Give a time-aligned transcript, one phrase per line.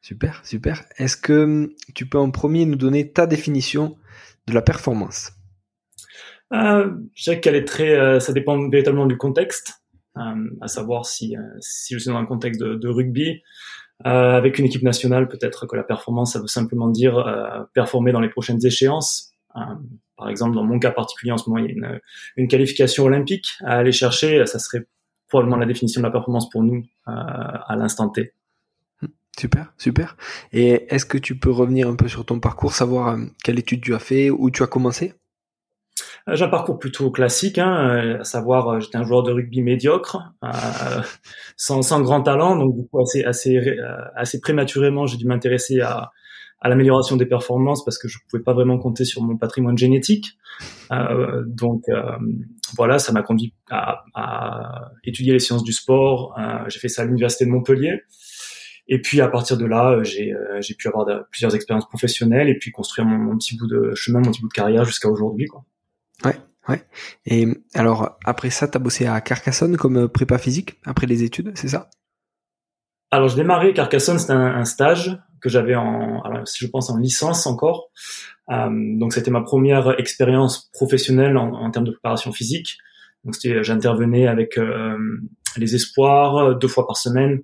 [0.00, 0.84] Super, super.
[0.96, 3.96] Est-ce que hum, tu peux en premier nous donner ta définition
[4.46, 5.32] de la performance?
[6.52, 9.82] Euh, Je sais qu'elle est très, euh, ça dépend véritablement du contexte,
[10.16, 10.22] euh,
[10.60, 13.42] à savoir si, euh, si je suis dans un contexte de, rugby,
[14.04, 18.28] avec une équipe nationale, peut-être que la performance, ça veut simplement dire performer dans les
[18.28, 19.32] prochaines échéances.
[20.16, 22.00] par exemple, dans mon cas particulier en ce moment, il y a une,
[22.36, 24.46] une qualification olympique à aller chercher.
[24.46, 24.86] Ça serait
[25.28, 28.32] probablement la définition de la performance pour nous euh, à l'instant T.
[29.38, 30.16] Super, super.
[30.52, 33.80] Et est-ce que tu peux revenir un peu sur ton parcours, savoir euh, quelle étude
[33.80, 35.14] tu as fait, où tu as commencé?
[36.28, 40.18] Euh, J'ai un parcours plutôt classique, hein, à savoir j'étais un joueur de rugby médiocre,
[41.56, 46.10] sans, grand talent, donc du coup assez prématurément j'ai dû m'intéresser à,
[46.64, 50.36] l'amélioration des performances parce que je pouvais pas vraiment compter sur mon patrimoine génétique.
[50.90, 52.02] Euh, donc euh,
[52.76, 54.02] voilà, ça m'a conduit à,
[55.04, 56.34] étudier les sciences du sport.
[56.38, 58.02] Euh, j'ai fait ça à l'université de Montpellier.
[58.88, 62.48] Et puis à partir de là, j'ai euh, j'ai pu avoir de, plusieurs expériences professionnelles
[62.48, 65.08] et puis construire mon, mon, petit bout de chemin, mon petit bout de carrière jusqu'à
[65.08, 65.46] aujourd'hui.
[65.46, 65.64] Quoi.
[66.24, 66.36] Ouais,
[66.68, 66.82] ouais.
[67.26, 71.52] Et alors après ça, tu as bossé à Carcassonne comme prépa physique après les études,
[71.54, 71.90] c'est ça?
[73.10, 76.98] Alors, je démarrais Carcassonne, c'était un, un, stage que j'avais en, alors, je pense, en
[76.98, 77.90] licence encore.
[78.50, 82.76] Euh, donc, c'était ma première expérience professionnelle en, en, termes de préparation physique.
[83.24, 84.98] Donc, c'était, j'intervenais avec euh,
[85.56, 87.40] les espoirs deux fois par semaine,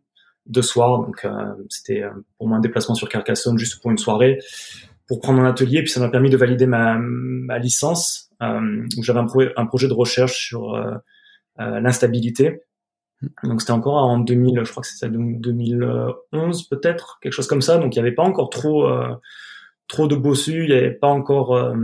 [0.47, 1.00] deux soirs.
[1.00, 4.38] Donc, euh, c'était euh, pour moi un déplacement sur Carcassonne juste pour une soirée,
[5.09, 5.82] pour prendre un atelier.
[5.82, 9.88] Puis, ça m'a permis de valider ma, ma licence, euh, où j'avais un, un, projet
[9.88, 10.77] de recherche sur
[11.56, 12.62] l'instabilité.
[13.43, 17.78] Donc c'était encore en 2000, je crois que c'était 2011 peut-être, quelque chose comme ça.
[17.78, 19.15] Donc il n'y avait pas encore trop euh,
[19.88, 21.75] trop de bossus, il n'y avait pas encore euh,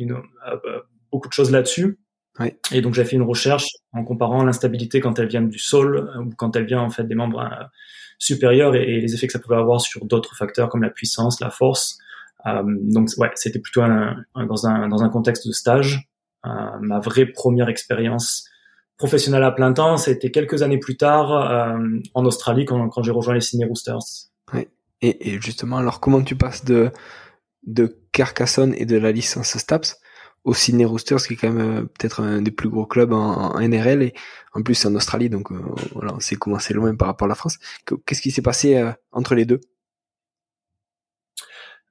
[0.00, 1.98] euh, beaucoup de choses là-dessus.
[2.38, 2.58] Ouais.
[2.72, 6.30] Et donc j'ai fait une recherche en comparant l'instabilité quand elle vient du sol ou
[6.36, 7.70] quand elle vient en fait des membres
[8.18, 11.50] supérieurs et, les effets que ça pouvait avoir sur d'autres facteurs comme la puissance, la
[11.50, 11.98] force.
[12.44, 16.08] donc ouais, c'était plutôt dans un dans un contexte de stage.
[16.44, 18.48] ma vraie première expérience
[18.96, 21.78] professionnel à plein temps, c'était quelques années plus tard euh,
[22.14, 24.30] en Australie quand, quand j'ai rejoint les Sydney Roosters.
[24.52, 24.68] Oui.
[25.02, 26.90] Et, et, justement, alors comment tu passes de
[27.66, 29.98] de Carcassonne et de la licence STAPS
[30.46, 33.60] au Sydney Roosters, qui est quand même euh, peut-être un des plus gros clubs en,
[33.60, 34.14] NRL et
[34.54, 35.60] en plus c'est en Australie, donc euh,
[35.92, 37.58] voilà, on sait comment c'est loin par rapport à la France.
[38.06, 39.60] Qu'est-ce qui s'est passé entre les deux?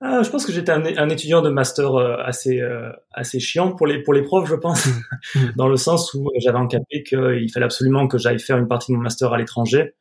[0.01, 3.71] Ah, je pense que j'étais un, un, étudiant de master euh, assez euh, assez chiant
[3.71, 4.87] pour les pour les profs, je pense,
[5.35, 5.53] mm.
[5.55, 8.97] dans le sens où j'avais encapé qu'il fallait absolument que j'aille faire une partie de
[8.97, 9.95] mon master à l'étranger.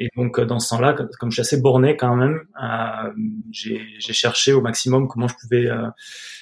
[0.00, 2.40] Euh, et donc dans ce sens-là, comme je suis assez borné quand même,
[3.50, 5.68] j'ai cherché au maximum comment je pouvais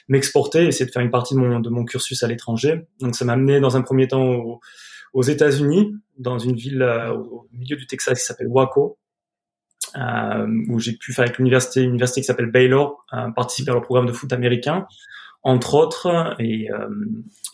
[0.09, 2.87] m'exporter, essayer de faire une partie de mon de mon cursus à l'étranger.
[3.01, 4.61] Donc ça m'a amené dans un premier temps aux,
[5.13, 6.83] aux États-Unis, dans une ville
[7.13, 8.99] au milieu du Texas qui s'appelle Waco
[9.97, 13.75] euh, où j'ai pu faire avec l'université, une université qui s'appelle Baylor, euh, participer à
[13.75, 14.87] leur programme de foot américain,
[15.45, 16.89] entre autres, et, euh,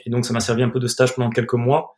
[0.06, 1.96] et donc ça m'a servi un peu de stage pendant quelques mois.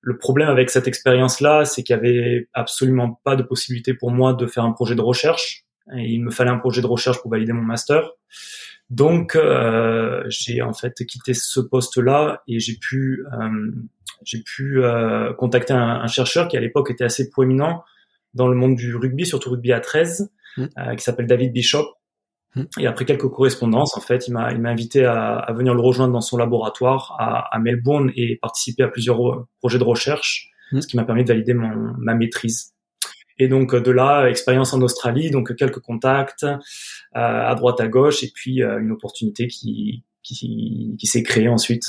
[0.00, 4.34] Le problème avec cette expérience-là, c'est qu'il y avait absolument pas de possibilité pour moi
[4.34, 5.64] de faire un projet de recherche.
[5.96, 8.10] Et il me fallait un projet de recherche pour valider mon master.
[8.90, 13.70] Donc, euh, j'ai en fait quitté ce poste-là et j'ai pu, euh,
[14.24, 17.84] j'ai pu euh, contacter un, un, chercheur qui à l'époque était assez proéminent,
[18.34, 20.64] dans le monde du rugby, surtout rugby à 13, mmh.
[20.78, 21.86] euh, qui s'appelle David Bishop.
[22.54, 22.62] Mmh.
[22.80, 25.80] Et après quelques correspondances, en fait, il m'a il m'a invité à, à, venir le
[25.80, 30.80] rejoindre dans son laboratoire à, à Melbourne et participer à plusieurs projets de recherche, mmh.
[30.80, 32.74] ce qui m'a permis de valider mon, ma maîtrise.
[33.38, 36.56] Et donc de là, expérience en Australie, donc quelques contacts euh,
[37.12, 41.84] à droite à gauche, et puis euh, une opportunité qui qui, qui s'est créée ensuite.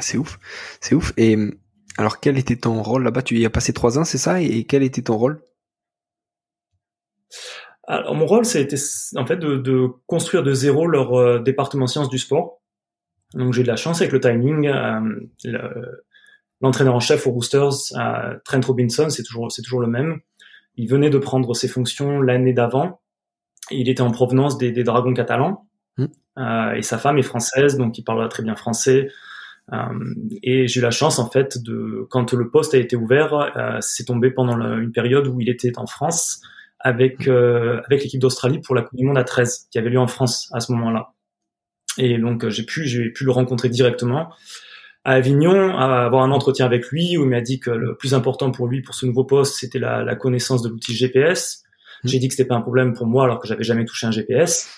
[0.00, 0.38] C'est ouf,
[0.80, 1.12] c'est ouf.
[1.16, 1.36] Et
[1.96, 3.22] alors, quel était ton rôle là-bas?
[3.22, 4.40] Tu y as passé trois ans, c'est ça?
[4.42, 5.40] Et quel était ton rôle?
[7.86, 8.76] Alors, mon rôle, ça a été
[9.16, 12.60] en fait de, de construire de zéro leur euh, département sciences du sport.
[13.34, 14.68] Donc j'ai de la chance avec le timing.
[14.68, 15.84] Euh,
[16.60, 20.20] l'entraîneur en chef aux Roosters, euh, Trent Robinson, c'est toujours c'est toujours le même.
[20.76, 23.00] Il venait de prendre ses fonctions l'année d'avant.
[23.70, 25.66] Il était en provenance des, des Dragons catalans.
[25.98, 26.06] Mmh.
[26.38, 29.08] Euh, et sa femme est française, donc il parle très bien français.
[29.72, 29.76] Euh,
[30.42, 33.78] et j'ai eu la chance en fait de quand le poste a été ouvert, euh,
[33.80, 36.42] c'est tombé pendant une période où il était en France
[36.84, 39.98] avec euh, avec l'équipe d'Australie pour la Coupe du Monde à 13 qui avait lieu
[39.98, 41.14] en France à ce moment-là.
[41.98, 44.32] Et donc j'ai pu j'ai pu le rencontrer directement
[45.04, 48.14] à Avignon, à avoir un entretien avec lui où il m'a dit que le plus
[48.14, 51.62] important pour lui pour ce nouveau poste c'était la, la connaissance de l'outil GPS.
[52.04, 54.10] J'ai dit que c'était pas un problème pour moi alors que j'avais jamais touché un
[54.10, 54.70] GPS.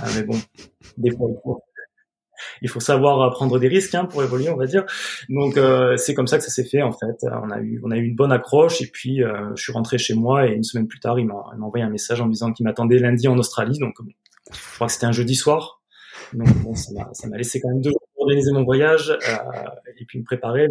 [0.00, 0.38] Euh, mais bon,
[0.98, 1.28] des fois
[2.62, 4.84] il faut savoir prendre des risques hein, pour évoluer, on va dire.
[5.28, 7.24] Donc euh, c'est comme ça que ça s'est fait en fait.
[7.42, 9.98] On a eu on a eu une bonne accroche et puis euh, je suis rentré
[9.98, 12.52] chez moi et une semaine plus tard il m'a envoyé un message en me disant
[12.52, 13.78] qu'il m'attendait lundi en Australie.
[13.78, 13.94] Donc
[14.52, 15.80] je crois que c'était un jeudi soir.
[16.32, 16.92] Donc bon, ça
[17.28, 20.68] m'a laissé quand même deux jours pour organiser mon voyage euh, et puis me préparer.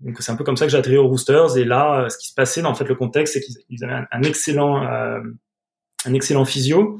[0.00, 2.28] Donc c'est un peu comme ça que j'ai atterri aux Roosters et là ce qui
[2.28, 5.20] se passait dans en fait le contexte c'est qu'ils avaient un, un excellent euh,
[6.06, 6.98] un excellent physio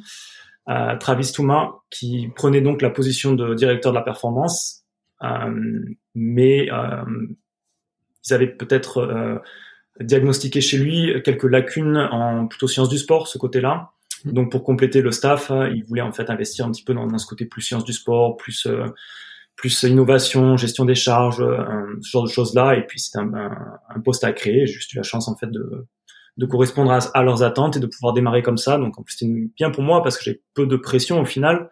[1.01, 4.85] Travis Touma, qui prenait donc la position de directeur de la performance,
[5.23, 5.85] euh,
[6.15, 7.05] mais euh,
[8.25, 9.39] ils avaient peut-être euh,
[10.01, 13.91] diagnostiqué chez lui quelques lacunes en plutôt sciences du sport, ce côté-là.
[14.25, 14.33] Mmh.
[14.33, 17.19] Donc pour compléter le staff, il voulait en fait investir un petit peu dans, dans
[17.19, 18.69] ce côté plus sciences du sport, plus
[19.57, 21.45] plus innovation, gestion des charges,
[22.01, 22.77] ce genre de choses-là.
[22.77, 24.67] Et puis c'est un, un, un, poste à créer.
[24.67, 25.87] J'ai juste eu la chance en fait de
[26.41, 28.79] de correspondre à, leurs attentes et de pouvoir démarrer comme ça.
[28.79, 31.69] Donc en plus c'était bien pour moi parce que j'ai peu de pression au final.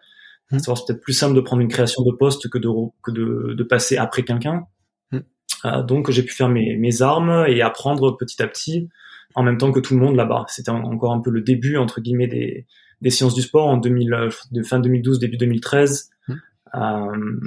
[0.51, 0.59] Mmh.
[0.59, 2.69] C'est peut-être plus simple de prendre une création de poste que de
[3.01, 4.67] que de, de passer après quelqu'un.
[5.11, 5.17] Mmh.
[5.65, 8.89] Euh, donc j'ai pu faire mes, mes armes et apprendre petit à petit
[9.33, 10.45] en même temps que tout le monde là-bas.
[10.49, 12.67] C'était encore un peu le début entre guillemets des,
[13.01, 16.11] des sciences du sport en 2000, euh, de fin 2012 début 2013.
[16.27, 16.33] Mmh.
[16.75, 17.39] Euh,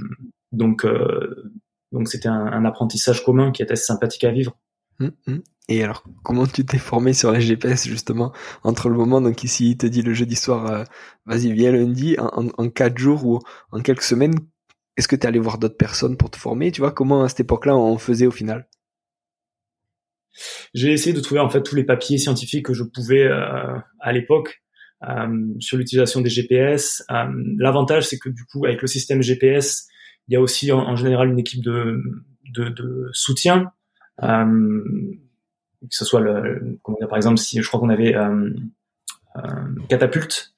[0.50, 1.52] donc euh,
[1.92, 4.56] donc c'était un, un, apprentissage commun qui était sympathique à vivre.
[5.68, 8.32] Et alors, comment tu t'es formé sur la GPS justement
[8.64, 10.84] entre le moment donc ici il te dit le jeudi soir, euh,
[11.24, 13.38] vas-y viens lundi, en, quatre jours ou
[13.70, 14.34] en quelques semaines,
[14.96, 16.90] est-ce que tu es allé voir d'autres personnes pour te former Tu vois?
[16.90, 18.68] Comment à cette époque-là on faisait au final?
[20.74, 24.12] J'ai essayé de trouver en fait tous les papiers scientifiques que je pouvais euh, à
[24.12, 24.62] l'époque
[25.08, 27.04] euh, sur l'utilisation des GPS.
[27.58, 29.86] L'avantage c'est que du coup avec le système GPS,
[30.26, 32.02] il y a aussi en, général une équipe de
[33.12, 33.72] soutien.
[34.22, 34.92] Euh,
[35.82, 38.50] que ce soit le, comment dire, par exemple, si je crois qu'on avait euh,
[39.36, 39.40] euh,
[39.88, 40.54] Catapulte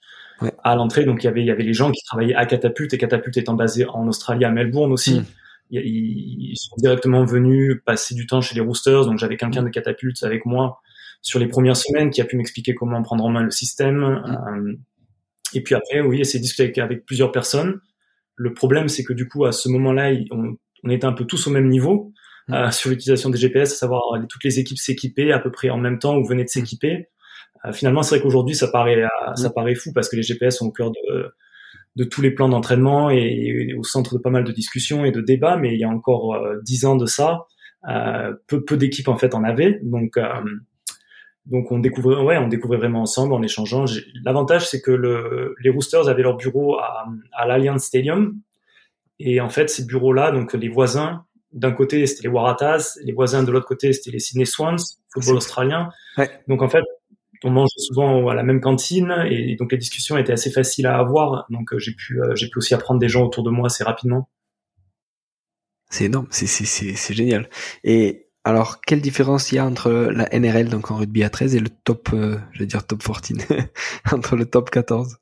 [0.62, 2.92] à l'entrée, donc il y avait il y avait les gens qui travaillaient à Catapulte
[2.92, 5.20] et Catapulte étant basé en Australie à Melbourne aussi.
[5.20, 5.24] Mm.
[5.70, 10.22] Ils, sont directement venus passer du temps chez les Roosters, donc j'avais quelqu'un de Catapulte
[10.22, 10.80] avec moi
[11.22, 14.00] sur les premières semaines qui a pu m'expliquer comment prendre en main le système.
[14.00, 14.76] Mm.
[15.54, 17.80] Et puis après, oui, essayer de discuter avec, avec, plusieurs personnes.
[18.36, 21.46] Le problème, c'est que du coup, à ce moment-là, on, on était un peu tous
[21.46, 22.12] au même niveau.
[22.50, 25.70] Euh, sur l'utilisation des GPS, à savoir euh, toutes les équipes s'équiper à peu près
[25.70, 27.08] en même temps ou venaient de s'équiper.
[27.64, 29.02] Euh, finalement, c'est vrai qu'aujourd'hui, ça paraît,
[29.36, 31.32] ça paraît fou parce que les GPS sont au cœur de,
[31.96, 35.22] de tous les plans d'entraînement et, au centre de pas mal de discussions et de
[35.22, 35.56] débats.
[35.56, 37.46] Mais il y a encore dix ans de ça,
[38.46, 39.80] peu, peu d'équipes en fait en avaient.
[39.82, 40.18] Donc
[41.46, 43.84] donc on découvrait, ouais, on découvrait vraiment ensemble en échangeant.
[44.22, 48.38] L'avantage, c'est que le, les Roosters avaient leur bureau à, à l'Allianz Stadium,
[49.18, 51.24] et en fait, ces bureaux-là, donc les voisins
[51.54, 54.76] d'un côté, c'était les Waratahs, les voisins de l'autre côté, c'était les Sydney Swans,
[55.12, 55.88] football australien.
[56.48, 56.84] Donc en fait,
[57.44, 60.98] on mangeait souvent à la même cantine et donc les discussions étaient assez faciles à
[60.98, 61.46] avoir.
[61.50, 63.84] Donc euh, j'ai pu, euh, j'ai pu aussi apprendre des gens autour de moi assez
[63.84, 64.28] rapidement.
[65.90, 67.48] C'est énorme, c'est c'est génial.
[67.84, 71.54] Et alors, quelle différence il y a entre la NRL, donc en rugby à 13,
[71.54, 73.38] et le top, euh, je vais dire top 14,
[74.12, 75.18] entre le top 14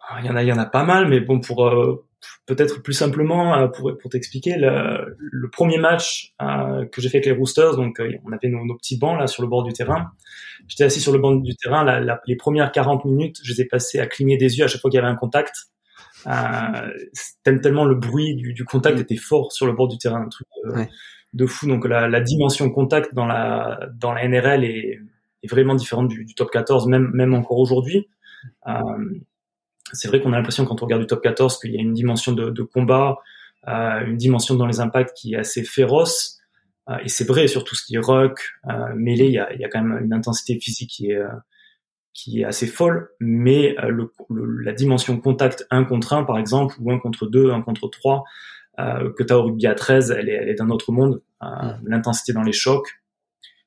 [0.00, 1.66] ah, Il y en a, il y en a pas mal, mais bon, pour
[2.46, 7.18] peut-être plus simplement euh, pour, pour t'expliquer le, le, premier match euh, que j'ai fait
[7.18, 9.62] avec les Roosters donc euh, on avait nos, nos, petits bancs là sur le bord
[9.62, 10.10] du terrain.
[10.66, 13.62] J'étais assis sur le banc du terrain la, la, les premières 40 minutes je les
[13.62, 15.54] ai passées à cligner des yeux à chaque fois qu'il y avait un contact.
[16.26, 16.90] Euh,
[17.44, 20.48] tellement le bruit du, du, contact était fort sur le bord du terrain un truc
[21.32, 21.68] de, fou.
[21.68, 24.98] Donc la, la, dimension contact dans la dans la NRL est,
[25.44, 28.08] est vraiment différente du, du, top 14 même même encore aujourd'hui.
[28.66, 28.72] Euh,
[29.92, 31.92] c'est vrai qu'on a l'impression quand on regarde du top 14 qu'il y a une
[31.92, 33.18] dimension de, de combat,
[33.66, 36.38] euh, une dimension dans les impacts qui est assez féroce.
[36.88, 39.52] Euh, et c'est vrai sur tout ce qui est rock, euh, mêlé, il y a,
[39.54, 41.28] y a quand même une intensité physique qui est euh,
[42.14, 43.10] qui est assez folle.
[43.20, 44.12] Mais euh, le,
[44.62, 48.24] la dimension contact 1 contre 1 par exemple, ou 1 contre 2, 1 contre 3,
[49.16, 51.20] que tu as au rugby à 13, elle est, elle est d'un autre monde.
[51.82, 52.88] L'intensité dans les chocs.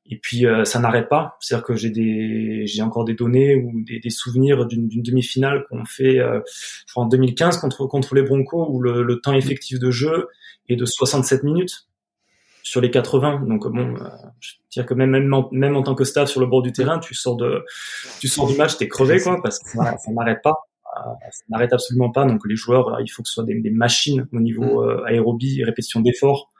[0.08, 4.00] Et puis ça n'arrête pas, c'est-à-dire que j'ai des, j'ai encore des données ou des,
[4.00, 8.82] des souvenirs d'une, demi-finale qu'on fait, je crois en 2015 contre contre les Broncos où
[8.82, 10.28] le, le temps effectif de jeu
[10.68, 11.88] est de 67 minutes
[12.64, 13.46] sur les 80.
[13.48, 14.08] Donc bon, euh,
[14.40, 16.72] je dire que même, même, en, même en tant que staff sur le bord du
[16.72, 17.66] terrain, tu sors de,
[18.20, 20.56] tu sors du match, t'es crevé quoi, parce que ça, n'arrête pas.
[20.98, 22.26] Euh, ça n'arrête absolument pas.
[22.26, 24.90] Donc les joueurs, il faut que ce soit des, des machines au niveau mm.
[24.90, 26.51] euh, aérobie, répétition d'efforts.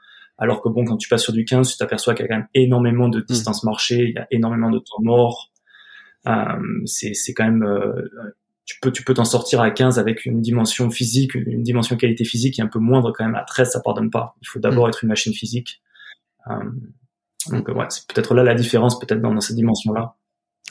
[0.42, 2.38] Alors que bon, quand tu passes sur du 15, tu t'aperçois qu'il y a quand
[2.38, 3.24] même énormément de mm.
[3.28, 5.52] distance marchée, il y a énormément de temps mort.
[6.26, 6.32] Euh,
[6.84, 8.10] c'est, c'est quand même, euh,
[8.64, 12.24] tu peux, tu peux t'en sortir à 15 avec une dimension physique, une dimension qualité
[12.24, 13.36] physique qui est un peu moindre quand même.
[13.36, 14.34] À 13, ça pardonne pas.
[14.42, 14.88] Il faut d'abord mm.
[14.88, 15.80] être une machine physique.
[16.50, 16.54] Euh,
[17.50, 20.16] donc ouais, c'est peut-être là la différence, peut-être dans, cette dimension-là.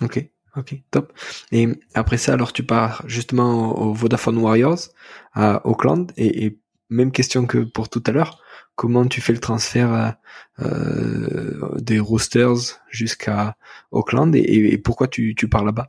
[0.01, 0.22] Ok,
[0.58, 1.13] ok, top.
[1.54, 4.90] Et après ça, alors tu pars justement au, Vodafone Warriors
[5.32, 6.58] à Auckland et,
[6.90, 8.44] même question que pour tout à l'heure.
[8.75, 10.16] Comment tu fais le transfert
[10.60, 13.56] euh, des Roosters jusqu'à
[13.92, 15.88] Auckland et, pourquoi tu, tu pars là-bas?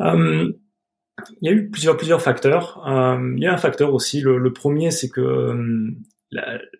[0.00, 0.52] Euh,
[1.40, 2.82] Il y a eu plusieurs plusieurs facteurs.
[2.88, 4.20] Euh, il y a un facteur aussi.
[4.20, 5.92] Le, le premier, c'est que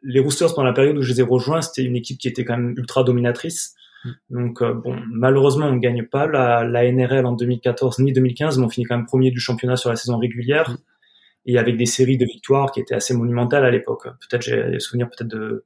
[0.03, 2.45] les Roosters pendant la période où je les ai rejoints, c'était une équipe qui était
[2.45, 3.75] quand même ultra dominatrice.
[4.05, 4.11] Mm.
[4.31, 8.59] Donc euh, bon, malheureusement, on ne gagne pas la, la, NRL en 2014 ni 2015,
[8.59, 10.79] mais on finit quand même premier du championnat sur la saison régulière mm.
[11.47, 14.05] Et avec des séries de victoires qui étaient assez monumentales à l'époque.
[14.05, 15.65] Peut-être j'ai des souvenirs peut-être de,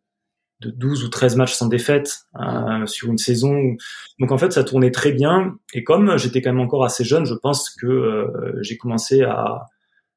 [0.61, 3.76] de 12 ou 13 matchs sans défaite euh, sur une saison.
[4.21, 5.57] Donc en fait, ça tournait très bien.
[5.73, 9.66] Et comme j'étais quand même encore assez jeune, je pense que euh, j'ai commencé à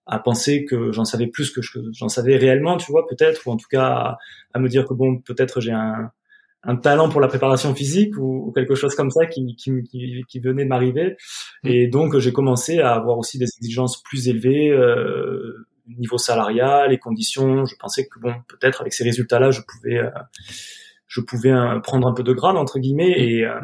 [0.08, 1.60] à penser que j'en savais plus que
[1.92, 4.18] j'en savais réellement, tu vois, peut-être, ou en tout cas
[4.54, 6.12] à, me dire que bon, peut-être j'ai un,
[6.68, 10.40] un talent pour la préparation physique ou, quelque chose comme ça qui, qui, qui, qui
[10.40, 11.16] venait de m'arriver.
[11.64, 11.68] Mm.
[11.70, 15.66] Et donc j'ai commencé à avoir aussi des exigences plus élevées, euh,
[15.98, 17.66] niveau salarial, les conditions.
[17.66, 20.10] Je pensais que bon, peut-être avec ces résultats-là, je pouvais, euh,
[21.08, 23.24] je pouvais euh, prendre un peu de grade entre guillemets mm.
[23.24, 23.60] et euh,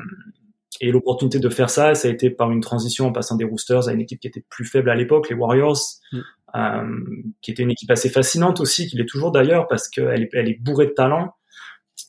[0.82, 3.88] et l'opportunité de faire ça, ça a été par une transition en passant des Roosters
[3.88, 5.78] à une équipe qui était plus faible à l'époque, les Warriors,
[6.12, 6.20] mm.
[6.56, 7.00] euh,
[7.42, 10.50] qui était une équipe assez fascinante aussi, qui l'est toujours d'ailleurs parce qu'elle est, elle
[10.50, 11.36] est bourrée de talent.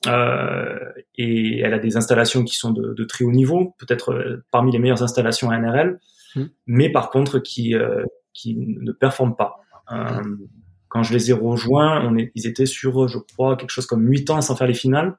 [0.07, 0.79] Euh,
[1.17, 4.73] et elle a des installations qui sont de, de très haut niveau, peut-être euh, parmi
[4.73, 5.99] les meilleures installations à NRL,
[6.37, 6.45] mm.
[6.67, 9.61] mais par contre qui, euh, qui ne performent pas.
[9.93, 10.23] Euh,
[10.89, 14.07] quand je les ai rejoints, on est, ils étaient sur, je crois, quelque chose comme
[14.07, 15.17] 8 ans sans faire les finales,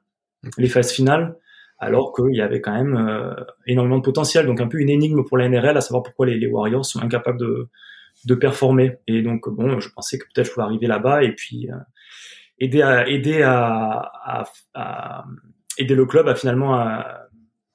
[0.58, 1.36] les phases finales
[1.78, 4.46] alors qu'il y avait quand même énormément de potentiel.
[4.46, 7.38] Donc un peu une énigme pour la NRL, à savoir pourquoi les, Warriors sont incapables
[7.38, 7.68] de,
[8.24, 8.96] de performer.
[9.06, 11.68] Et donc bon, je pensais que peut-être je pouvais arriver là-bas et puis
[12.58, 14.44] aider à aider à,
[14.74, 15.24] à,
[15.78, 17.28] aider le club à finalement à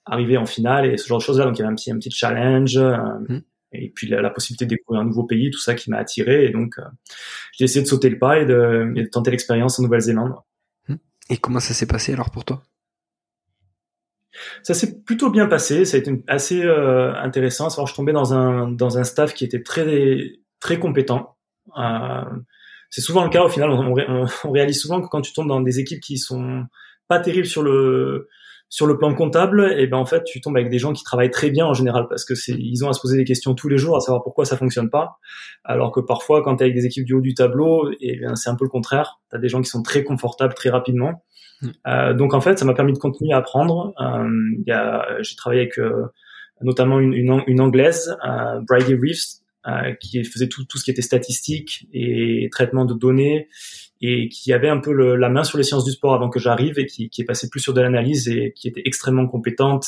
[0.05, 1.45] arriver en finale et ce genre de choses là.
[1.45, 2.77] Donc il y avait un petit un petit challenge.
[2.77, 2.97] Euh,
[3.27, 3.41] mmh.
[3.73, 6.43] Et puis la, possibilité de découvrir un nouveau pays, tout ça qui m'a attiré.
[6.43, 6.75] Et donc,
[7.53, 10.33] j'ai essayé de sauter le pas et de, et de tenter l'expérience en Nouvelle-Zélande.
[10.89, 10.95] Mmh.
[11.29, 12.63] Et comment ça s'est passé alors pour toi?
[14.63, 17.67] Ça s'est plutôt bien passé, ça a été assez euh, intéressant.
[17.69, 21.37] Alors, je tombais dans un dans un staff qui était très très compétent.
[21.77, 22.23] Euh,
[22.91, 23.71] c'est souvent le cas au final.
[23.71, 23.95] On,
[24.43, 26.65] on, réalise souvent que quand tu tombes dans des équipes qui sont
[27.07, 28.29] pas terribles sur le
[28.69, 31.03] sur le plan comptable, et eh ben en fait tu tombes avec des gens qui
[31.03, 33.55] travaillent très bien en général parce que c'est ils ont à se poser des questions
[33.55, 35.17] tous les jours à savoir pourquoi ça fonctionne pas.
[35.63, 38.17] Alors que parfois quand tu es avec des équipes du haut du tableau, et eh
[38.17, 39.19] bien c'est un peu le contraire.
[39.31, 41.23] Tu as des gens qui sont très confortables très rapidement
[41.61, 41.67] Mm.
[41.87, 43.93] Euh, donc en fait, ça m'a permis de continuer à apprendre.
[43.99, 46.07] Euh, j'ai travaillé avec euh,
[46.61, 49.40] notamment une, une, une anglaise, euh, Bridie Reeves,
[49.99, 53.47] qui faisait tout, tout ce qui était statistique et traitement de données
[54.01, 56.39] et qui avait un peu le, la main sur les sciences du sport avant que
[56.39, 59.85] j'arrive et qui, qui est passé plus sur de l'analyse et qui était extrêmement compétente.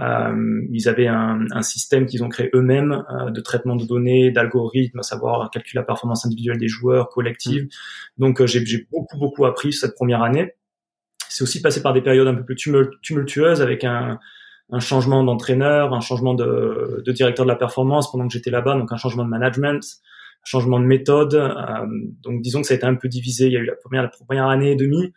[0.00, 4.30] Euh, ils avaient un, un système qu'ils ont créé eux-mêmes euh, de traitement de données,
[4.30, 7.64] d'algorithmes, à savoir calculer la performance individuelle des joueurs, collective.
[7.64, 7.68] Mm.
[8.18, 10.54] Donc j'ai beaucoup beaucoup appris cette première année.
[11.28, 12.56] C'est aussi passé par des périodes un peu plus
[13.02, 14.18] tumultueuses avec un,
[14.70, 18.74] un changement d'entraîneur, un changement de, de, directeur de la performance pendant que j'étais là-bas,
[18.74, 21.34] donc un changement de management, un changement de méthode.
[21.34, 21.86] Euh,
[22.22, 23.46] donc disons que ça a été un peu divisé.
[23.46, 25.12] Il y a eu la première, la première année et demie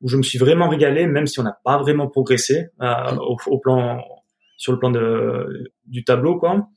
[0.00, 3.36] où je me suis vraiment régalé, même si on n'a pas vraiment progressé euh, au,
[3.46, 4.02] au, plan
[4.56, 6.68] sur le plan de, du tableau, quoi.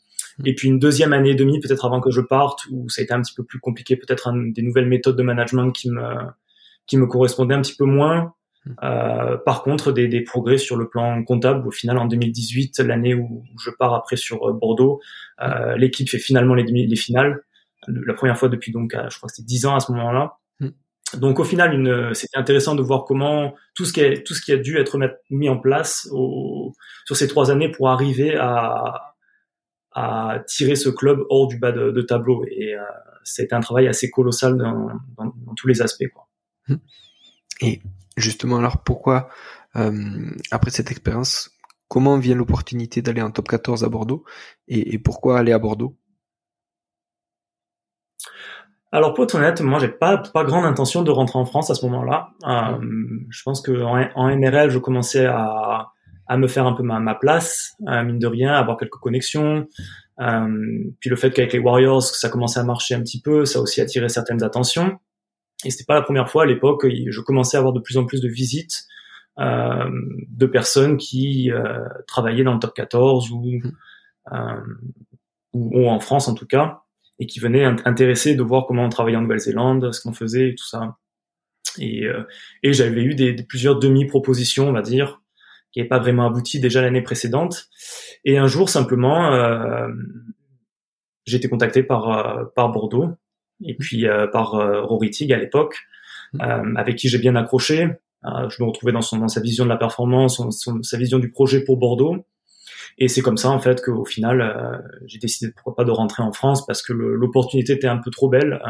[0.46, 3.03] Et puis une deuxième année et demie, peut-être avant que je parte, où ça a
[3.03, 6.15] été un petit peu plus compliqué, peut-être des nouvelles méthodes de management qui me
[6.88, 8.34] qui me correspondaient un petit peu moins.
[8.84, 11.68] Euh, par contre, des, des, progrès sur le plan comptable.
[11.68, 15.01] Au final, en 2018, l'année où je pars après sur euh, Bordeaux,
[15.41, 17.44] euh, l'équipe fait finalement les, les finales.
[17.88, 20.38] La première fois depuis donc, je crois que c'était 10 ans à ce moment-là.
[20.60, 20.70] Hmm.
[21.18, 24.41] Donc au final, une, c'était intéressant de voir comment tout ce qui a, tout ce
[24.41, 25.00] qui a dû être
[25.32, 26.74] mis en place au,
[27.06, 29.15] sur ces trois années pour arriver à,
[29.94, 32.46] à tirer ce club hors du bas de, de tableau.
[32.51, 32.84] Et euh,
[33.24, 36.08] c'était un travail assez colossal dans, dans, dans tous les aspects.
[36.13, 36.27] Quoi.
[37.62, 37.82] Et
[38.18, 39.30] justement, alors pourquoi
[39.74, 41.50] après cette expérience,
[41.88, 44.25] comment vient l'opportunité d'aller en top 14 à Bordeaux
[44.68, 45.98] et, pourquoi aller à Bordeaux?
[48.91, 51.75] Alors pour être honnête, moi j'ai pas pas grande intention de rentrer en France à
[51.75, 52.32] ce moment-là.
[52.41, 55.91] je pense que en, NRL, je commençais à,
[56.27, 59.68] à me faire un peu ma, ma place, mine de rien, avoir quelques connexions.
[60.22, 63.60] Euh, puis le fait qu'avec les Warriors, ça commençait à marcher un petit peu, ça
[63.60, 64.98] a aussi attiré certaines attentions.
[65.65, 68.06] Et c'était pas la première fois à l'époque, je commençais à avoir de plus en
[68.06, 68.86] plus de visites
[69.39, 69.89] euh,
[70.27, 73.72] de personnes qui euh, travaillaient dans le top 14 ou, mmh.
[74.34, 74.62] euh,
[75.53, 76.82] ou, ou, en France en tout cas,
[77.20, 80.56] et qui venaient intéresser de voir comment on travaillait en Nouvelle-Zélande, ce qu'on faisait et
[80.56, 80.98] tout ça.
[81.77, 82.24] Et, euh,
[82.63, 85.22] et j'avais eu des, des plusieurs demi-propositions, on va dire,
[85.72, 87.70] qui n'avait pas vraiment abouti déjà l'année précédente.
[88.25, 89.88] Et un jour, simplement, euh,
[91.25, 93.15] j'ai été contacté par, euh, par Bordeaux
[93.65, 95.77] et puis euh, par euh, Rory Tig à l'époque,
[96.34, 96.41] mmh.
[96.41, 97.89] euh, avec qui j'ai bien accroché.
[98.24, 101.32] je me retrouvais dans, son, dans sa vision de la performance, son, sa vision du
[101.32, 102.25] projet pour Bordeaux.
[102.98, 106.34] Et c'est comme ça en fait qu'au final, j'ai décidé pourquoi pas de rentrer en
[106.34, 108.62] France parce que l'opportunité était un peu trop belle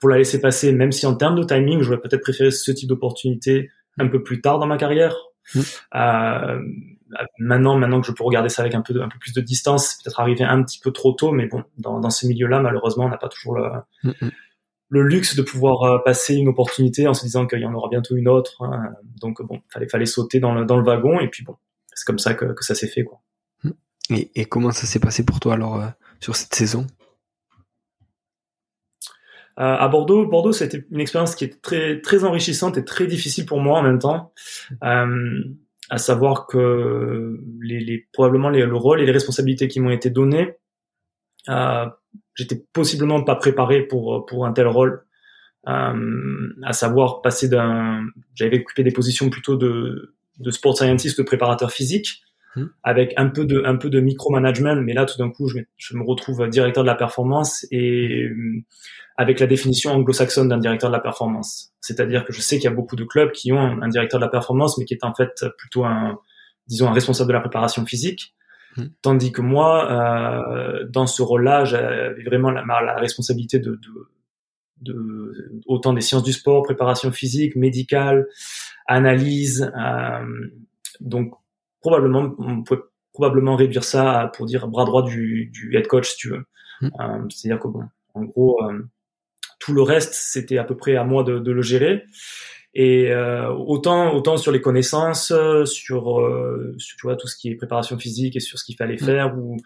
[0.00, 0.72] pour la laisser passer.
[0.72, 4.40] Même si en termes de timing, j'aurais peut-être préféré ce type d'opportunité un peu plus
[4.40, 5.16] tard dans ma carrière.
[5.54, 5.60] Mmh.
[5.94, 6.60] Euh,
[7.38, 9.88] maintenant, maintenant que je peux regarder ça avec un peu, un peu plus de distance,
[9.88, 13.06] c'est peut-être arrivé un petit peu trop tôt, mais bon, dans, dans ces milieux-là, malheureusement,
[13.06, 14.12] on n'a pas toujours le,
[14.88, 17.88] le, luxe de pouvoir euh, passer une opportunité en se disant qu'il y en aura
[17.88, 18.62] bientôt une autre.
[18.62, 18.94] Hein.
[19.20, 21.56] Donc bon, fallait, fallait sauter dans le, dans le wagon, et puis bon,
[21.94, 23.20] c'est comme ça que, que ça s'est fait, quoi.
[24.10, 25.88] Et, et, comment ça s'est passé pour toi alors euh,
[26.20, 26.86] sur cette saison?
[29.58, 33.44] Euh, à Bordeaux, Bordeaux, c'était une expérience qui est très très enrichissante et très difficile
[33.44, 34.32] pour moi en même temps.
[34.84, 35.42] Euh,
[35.90, 40.10] à savoir que les, les probablement les, le rôle et les responsabilités qui m'ont été
[40.10, 40.56] données,
[41.48, 41.86] euh,
[42.34, 45.04] j'étais possiblement pas préparé pour pour un tel rôle.
[45.66, 51.24] Euh, à savoir passer d'un, j'avais occupé des positions plutôt de de sport scientist, de
[51.24, 52.22] préparateur physique,
[52.56, 52.68] Hmm.
[52.82, 55.94] avec un peu de un peu de micromanagement mais là tout d'un coup je, je,
[55.94, 58.64] me retrouve directeur de la performance et euh,
[59.18, 62.72] avec la définition anglo-saxonne d'un directeur de la performance c'est-à-dire que je sais qu'il y
[62.72, 65.12] a beaucoup de clubs qui ont un directeur de la performance mais qui est en
[65.12, 66.20] fait plutôt un
[66.68, 68.34] disons un responsable de la préparation physique
[68.78, 68.86] hmm.
[69.02, 75.60] tandis que moi euh, dans ce rôle-là j'avais vraiment la, la responsabilité de, de, de,
[75.66, 78.26] autant des sciences du sport préparation physique médicale
[78.86, 80.24] analyse euh,
[81.00, 81.34] donc
[81.80, 86.16] probablement, on peut probablement réduire ça pour dire bras droit du, du head coach, si
[86.16, 86.44] tu veux.
[86.80, 86.88] Hmm.
[87.00, 88.86] Euh, C'est-à-dire que bon, en gros, euh,
[89.58, 92.04] tout le reste, c'était à peu près à moi de, de le gérer.
[92.74, 95.32] Et euh, autant, autant sur les connaissances,
[95.64, 98.76] sur, euh, sur, tu vois, tout ce qui est préparation physique et sur ce qu'il
[98.76, 99.04] fallait hmm.
[99.04, 99.56] faire, où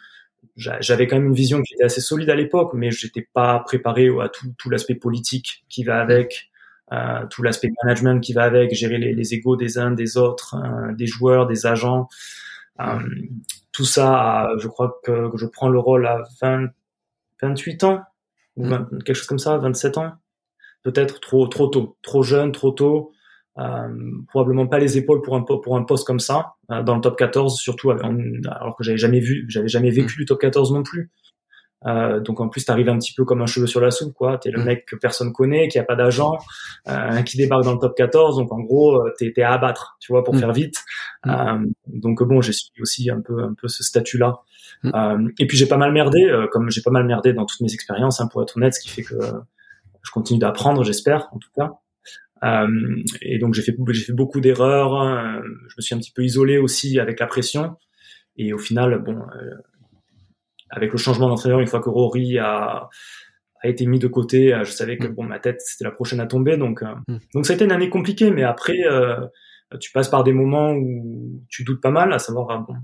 [0.56, 4.08] j'avais quand même une vision qui était assez solide à l'époque, mais j'étais pas préparé
[4.20, 6.50] à tout, tout l'aspect politique qui va avec,
[6.92, 10.56] euh, tout l'aspect management qui va avec, gérer les, les égos des uns, des autres,
[10.56, 12.08] euh, des joueurs, des agents.
[12.80, 12.98] Euh,
[13.72, 16.68] tout ça, je crois que, je prends le rôle à 20,
[17.40, 18.02] 28 ans,
[18.56, 18.68] ou
[19.04, 20.12] quelque chose comme ça, 27 ans.
[20.82, 23.12] Peut-être trop, trop tôt, trop jeune, trop tôt.
[24.28, 27.58] Probablement pas les épaules pour un pour un poste comme ça dans le top 14
[27.58, 31.10] surtout alors que j'avais jamais vu j'avais jamais vécu le top 14 non plus
[31.86, 34.38] euh, donc en plus, t'arrives un petit peu comme un cheveu sur la soupe, quoi.
[34.38, 34.64] T'es le mm.
[34.64, 36.38] mec que personne connaît, qui a pas d'agent,
[36.88, 38.36] euh, qui débarque dans le top 14.
[38.36, 40.38] Donc en gros, euh, t'es es à abattre, tu vois, pour mm.
[40.38, 40.76] faire vite.
[41.24, 41.30] Mm.
[41.30, 44.40] Euh, donc bon, j'ai suivi aussi un peu un peu ce statut-là.
[44.84, 47.60] Euh, et puis j'ai pas mal merdé, euh, comme j'ai pas mal merdé dans toutes
[47.60, 49.14] mes expériences, hein, pour être honnête, ce qui fait que
[50.02, 51.72] je continue d'apprendre, j'espère, en tout cas.
[53.22, 55.42] et donc j'ai fait j'ai fait beaucoup d'erreurs.
[55.68, 57.76] je me suis un petit peu isolé aussi avec la pression.
[58.36, 59.20] Et au final, bon
[60.72, 62.88] avec le changement d'entraîneur, une fois que Rory a,
[63.62, 65.14] a été mis de côté, euh, je savais que mm.
[65.14, 67.18] bon ma tête c'était la prochaine à tomber, donc euh, mm.
[67.34, 69.20] donc ça a été une année compliquée, mais après euh,
[69.80, 72.74] tu passes par des moments où tu doutes pas mal, à savoir bon,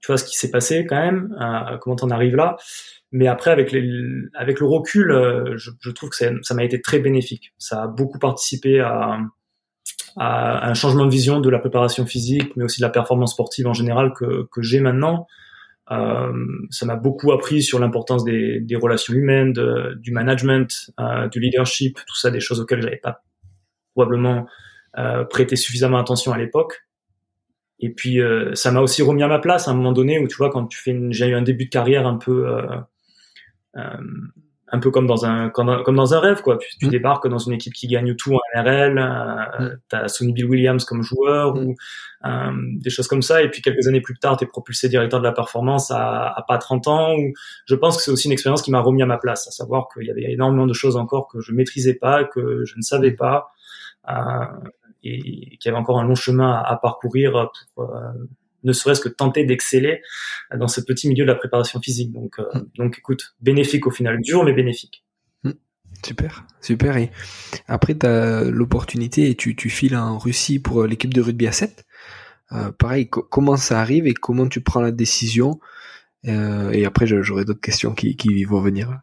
[0.00, 1.36] tu vois ce qui s'est passé quand même,
[1.80, 2.56] comment t'en arrives là,
[3.12, 3.82] mais après avec les
[4.34, 5.12] avec le recul,
[5.56, 9.20] je, je trouve que ça m'a été très bénéfique, ça a beaucoup participé à
[10.16, 13.68] à un changement de vision de la préparation physique, mais aussi de la performance sportive
[13.68, 15.26] en général que, que j'ai maintenant.
[15.90, 16.32] Euh,
[16.70, 21.40] ça m'a beaucoup appris sur l'importance des, des, relations humaines, de, du management, euh, du
[21.40, 23.22] leadership, tout ça, des choses auxquelles j'avais pas
[23.94, 24.46] probablement
[24.98, 26.86] euh, prêté suffisamment attention à l'époque.
[27.80, 30.28] Et puis euh, ça m'a aussi remis à ma place à un moment donné où
[30.28, 32.46] tu vois quand tu fais, j'ai eu un début de carrière un peu
[33.76, 33.96] euh,
[34.72, 36.58] un peu comme dans un comme, dans un rêve quoi.
[36.78, 36.90] Tu, mm.
[36.90, 39.78] débarques dans une équipe qui gagne tout en RL, euh, mm.
[39.88, 41.58] t'as Sonny Bill Williams comme joueur mm.
[41.58, 41.74] ou
[42.24, 43.42] euh, des choses comme ça.
[43.42, 46.58] Et puis quelques années plus tard, t'es propulsé directeur de la performance à, à pas
[46.58, 47.14] 30 ans.
[47.16, 47.32] Ou
[47.66, 49.88] je pense que c'est aussi une expérience qui m'a remis à ma place, à savoir
[49.92, 53.12] qu'il y avait énormément de choses encore que je maîtrisais pas, que je ne savais
[53.12, 53.50] pas.
[54.08, 54.12] Euh,
[55.02, 57.90] et qui avait encore un long chemin à, parcourir pour
[58.64, 60.02] ne serait-ce que tenter d'exceller
[60.54, 62.12] dans ce petit milieu de la préparation physique.
[62.12, 62.60] Donc, mm.
[62.76, 65.04] donc écoute, bénéfique au final, dur mais bénéfique.
[65.44, 65.52] Mm.
[66.04, 66.96] Super, super.
[66.96, 67.10] Et
[67.66, 71.52] après, tu as l'opportunité et tu, tu files en Russie pour l'équipe de rugby à
[71.52, 71.84] 7.
[72.78, 75.60] Pareil, comment ça arrive et comment tu prends la décision
[76.28, 79.00] euh, et après, j'aurai d'autres questions qui, vont venir.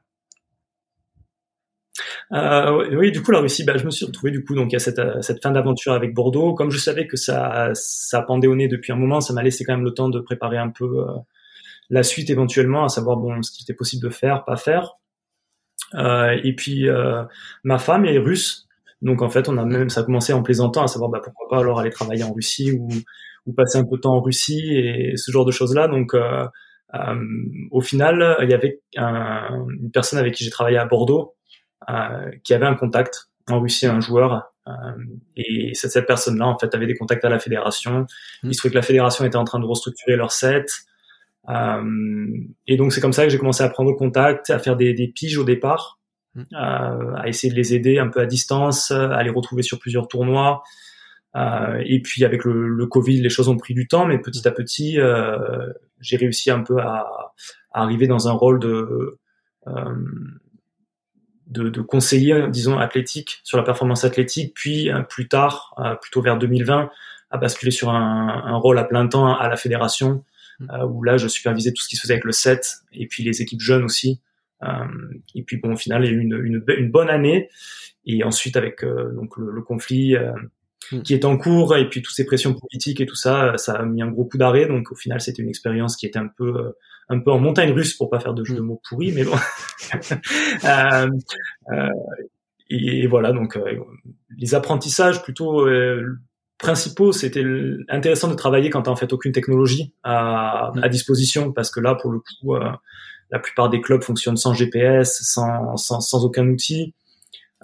[2.31, 4.79] Euh, oui, du coup, la Russie, bah, je me suis retrouvé du coup donc à
[4.79, 6.53] cette, cette fin d'aventure avec Bordeaux.
[6.53, 9.63] Comme je savais que ça, ça pendait au nez depuis un moment, ça m'a laissé
[9.63, 11.05] quand même le temps de préparer un peu euh,
[11.89, 14.97] la suite éventuellement, à savoir bon ce qui était possible de faire, pas faire.
[15.95, 17.23] Euh, et puis euh,
[17.63, 18.66] ma femme est russe,
[19.01, 21.47] donc en fait on a même ça a commencé en plaisantant, à savoir bah, pourquoi
[21.49, 22.87] pas alors aller travailler en Russie ou,
[23.45, 25.87] ou passer un peu de temps en Russie et ce genre de choses là.
[25.87, 26.45] Donc euh,
[26.93, 27.15] euh,
[27.71, 31.35] au final, il y avait un, une personne avec qui j'ai travaillé à Bordeaux
[31.89, 34.71] euh, qui avait un contact en Russie, un joueur, euh,
[35.35, 38.01] et cette, cette personne-là, en fait, avait des contacts à la fédération.
[38.43, 38.49] Mmh.
[38.49, 40.69] Il se trouvait que la fédération était en train de restructurer leur set.
[41.49, 42.27] Euh,
[42.67, 45.07] et donc c'est comme ça que j'ai commencé à prendre contact, à faire des, des
[45.07, 45.96] piges au départ,
[46.53, 50.63] à essayer de les aider un peu à distance, à les retrouver sur plusieurs tournois.
[51.35, 54.47] Euh, et puis avec le, le, Covid, les choses ont pris du temps, mais petit
[54.47, 57.33] à petit, euh, j'ai réussi un peu à,
[57.71, 59.19] à, arriver dans un rôle de,
[59.67, 59.95] euh,
[61.47, 66.21] de, de, conseiller, disons, athlétique sur la performance athlétique, puis euh, plus tard, euh, plutôt
[66.21, 66.89] vers 2020,
[67.29, 70.23] à basculer sur un, un, rôle à plein temps à la fédération,
[70.59, 70.71] mmh.
[70.71, 73.23] euh, où là, je supervisais tout ce qui se faisait avec le 7, et puis
[73.23, 74.21] les équipes jeunes aussi.
[74.61, 77.49] Et puis bon, au final, il y a eu une, une, une bonne année,
[78.05, 80.15] et ensuite avec donc le, le conflit
[80.91, 81.01] Mm.
[81.01, 83.83] qui est en cours et puis toutes ces pressions politiques et tout ça, ça a
[83.83, 84.67] mis un gros coup d'arrêt.
[84.67, 86.71] Donc au final, c'était une expérience qui était un peu euh,
[87.09, 88.65] un peu en montagne russe pour pas faire de jeu de mm.
[88.65, 89.35] mots pourris, mais bon.
[90.63, 91.09] euh,
[91.71, 91.89] euh,
[92.69, 93.79] et, voilà, donc euh,
[94.37, 96.17] les apprentissages plutôt euh,
[96.57, 97.45] principaux, c'était
[97.89, 100.83] intéressant de travailler quand t'as en fait aucune technologie à, mm.
[100.83, 102.55] à, disposition, parce que là, pour le coup,
[103.31, 106.93] la plupart des clubs fonctionnent sans GPS, sans, sans, sans aucun outil.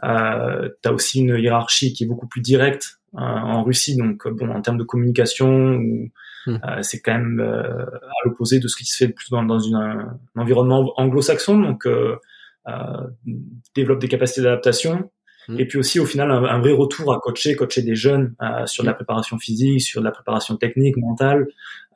[0.03, 3.95] Euh, tu as aussi une hiérarchie qui est beaucoup plus directe euh, en Russie.
[3.95, 6.09] Donc, euh, bon, en termes de communication, hmm.
[6.47, 9.75] euh, c'est quand même à l'opposé de ce qui se fait plutôt dans, dans une,
[9.75, 11.59] un, environnement anglo-saxon.
[11.59, 11.87] Donc,
[13.75, 15.11] développe des capacités d'adaptation.
[15.47, 15.59] Hmm.
[15.59, 18.87] Et puis aussi, au final, un, vrai retour à coacher, coacher des jeunes sur de
[18.87, 18.95] la hmm.
[18.95, 21.47] préparation physique, sur de la préparation technique, mentale,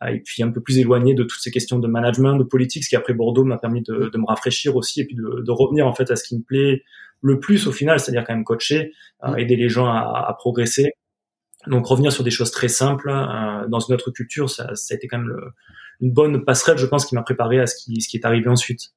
[0.08, 2.90] et puis un peu plus éloigné de toutes ces questions de management, de politique, ce
[2.90, 5.88] qui après Bordeaux m'a permis de, de, me rafraîchir aussi, et puis de, de, revenir
[5.88, 6.84] en fait à ce qui me plaît
[7.22, 8.92] le plus au final, c'est-à-dire quand même coacher,
[9.38, 10.92] aider les gens à, à progresser.
[11.66, 14.96] Donc revenir sur des choses très simples euh, dans une autre culture, ça, ça, a
[14.96, 15.52] été quand même le,
[16.02, 18.48] une bonne passerelle, je pense, qui m'a préparé à ce qui, ce qui est arrivé
[18.48, 18.94] ensuite.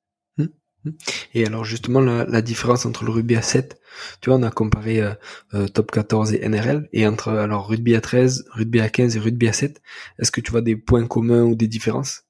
[1.34, 3.80] Et alors justement la, la, différence entre le rugby à 7,
[4.20, 5.12] tu vois, on a comparé euh,
[5.54, 9.20] euh, top 14 et NRL, et entre alors rugby à 13, rugby à 15 et
[9.20, 9.82] rugby à 7,
[10.18, 12.24] est-ce que tu vois des points communs ou des différences?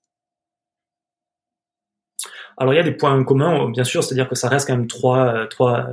[2.57, 4.87] Alors il y a des points communs, bien sûr, c'est-à-dire que ça reste quand même
[4.87, 5.89] trois, trois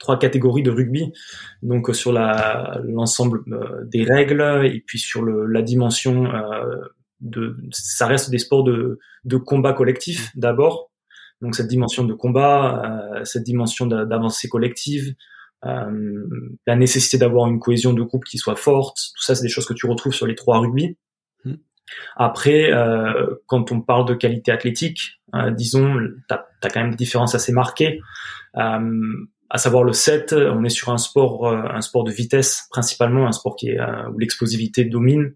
[0.00, 1.12] trois catégories de rugby,
[1.62, 6.80] donc euh, sur l'ensemble euh, des règles et puis sur le, la dimension euh,
[7.20, 10.89] de ça reste des sports de, de combat collectif d'abord,
[11.40, 15.14] donc cette dimension de combat, cette dimension d'avancée collective,
[15.62, 19.66] la nécessité d'avoir une cohésion de groupe qui soit forte, tout ça c'est des choses
[19.66, 20.96] que tu retrouves sur les trois rugby.
[21.44, 21.54] Mmh.
[22.16, 22.70] Après,
[23.46, 25.20] quand on parle de qualité athlétique,
[25.56, 25.96] disons,
[26.28, 28.00] tu as, quand même des différences assez marquées
[29.50, 33.26] à savoir le 7, on est sur un sport, euh, un sport de vitesse principalement,
[33.26, 35.34] un sport qui est euh, où l'explosivité domine.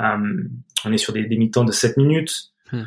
[0.00, 0.48] Euh,
[0.84, 2.84] on est sur des, des mi-temps de 7 minutes, hmm.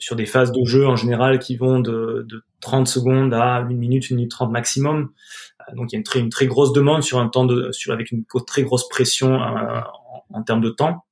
[0.00, 3.64] sur des phases de jeu en général qui vont de, de 30 secondes à 1
[3.64, 5.10] minute, 1 minute 30 maximum.
[5.74, 7.92] donc il y a une très, une très grosse demande sur un temps de, sur
[7.92, 9.82] avec une très grosse pression en,
[10.30, 11.04] en, termes de temps.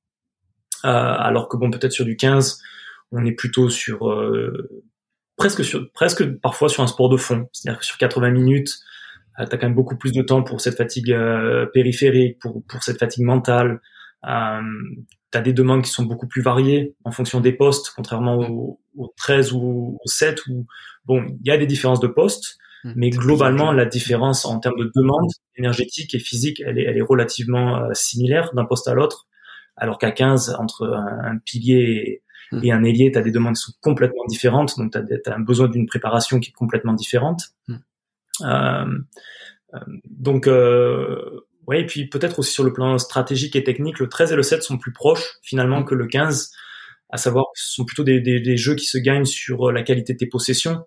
[0.83, 2.59] alors que bon, peut-être sur du 15,
[3.11, 4.09] on est plutôt sur
[5.37, 7.47] presque sur, presque parfois sur un sport de fond.
[7.51, 8.79] C'est-à-dire que sur 80 minutes,
[9.39, 12.83] euh, tu quand même beaucoup plus de temps pour cette fatigue euh, périphérique, pour, pour
[12.83, 13.81] cette fatigue mentale.
[14.27, 14.61] Euh,
[15.31, 18.79] tu as des demandes qui sont beaucoup plus variées en fonction des postes, contrairement aux
[18.95, 20.67] au 13 ou au 7 où,
[21.05, 22.93] bon, il y a des différences de postes, mmh.
[22.95, 27.01] mais globalement, la différence en termes de demande énergétique et physique, elle est, elle est
[27.01, 29.27] relativement euh, similaire d'un poste à l'autre,
[29.75, 32.21] alors qu'à 15, entre un, un pilier
[32.61, 35.39] et un ailier, tu as des demandes qui sont complètement différentes, donc tu as, un
[35.39, 37.49] besoin d'une préparation qui est complètement différente.
[37.67, 37.75] Hmm.
[38.41, 38.99] Euh,
[39.73, 40.47] euh, donc,
[41.63, 44.35] euh, ouais, et puis peut-être aussi sur le plan stratégique et technique, le 13 et
[44.35, 45.85] le 7 sont plus proches finalement hmm.
[45.85, 46.51] que le 15,
[47.09, 49.83] à savoir que ce sont plutôt des, des, des, jeux qui se gagnent sur la
[49.83, 50.85] qualité de tes possessions.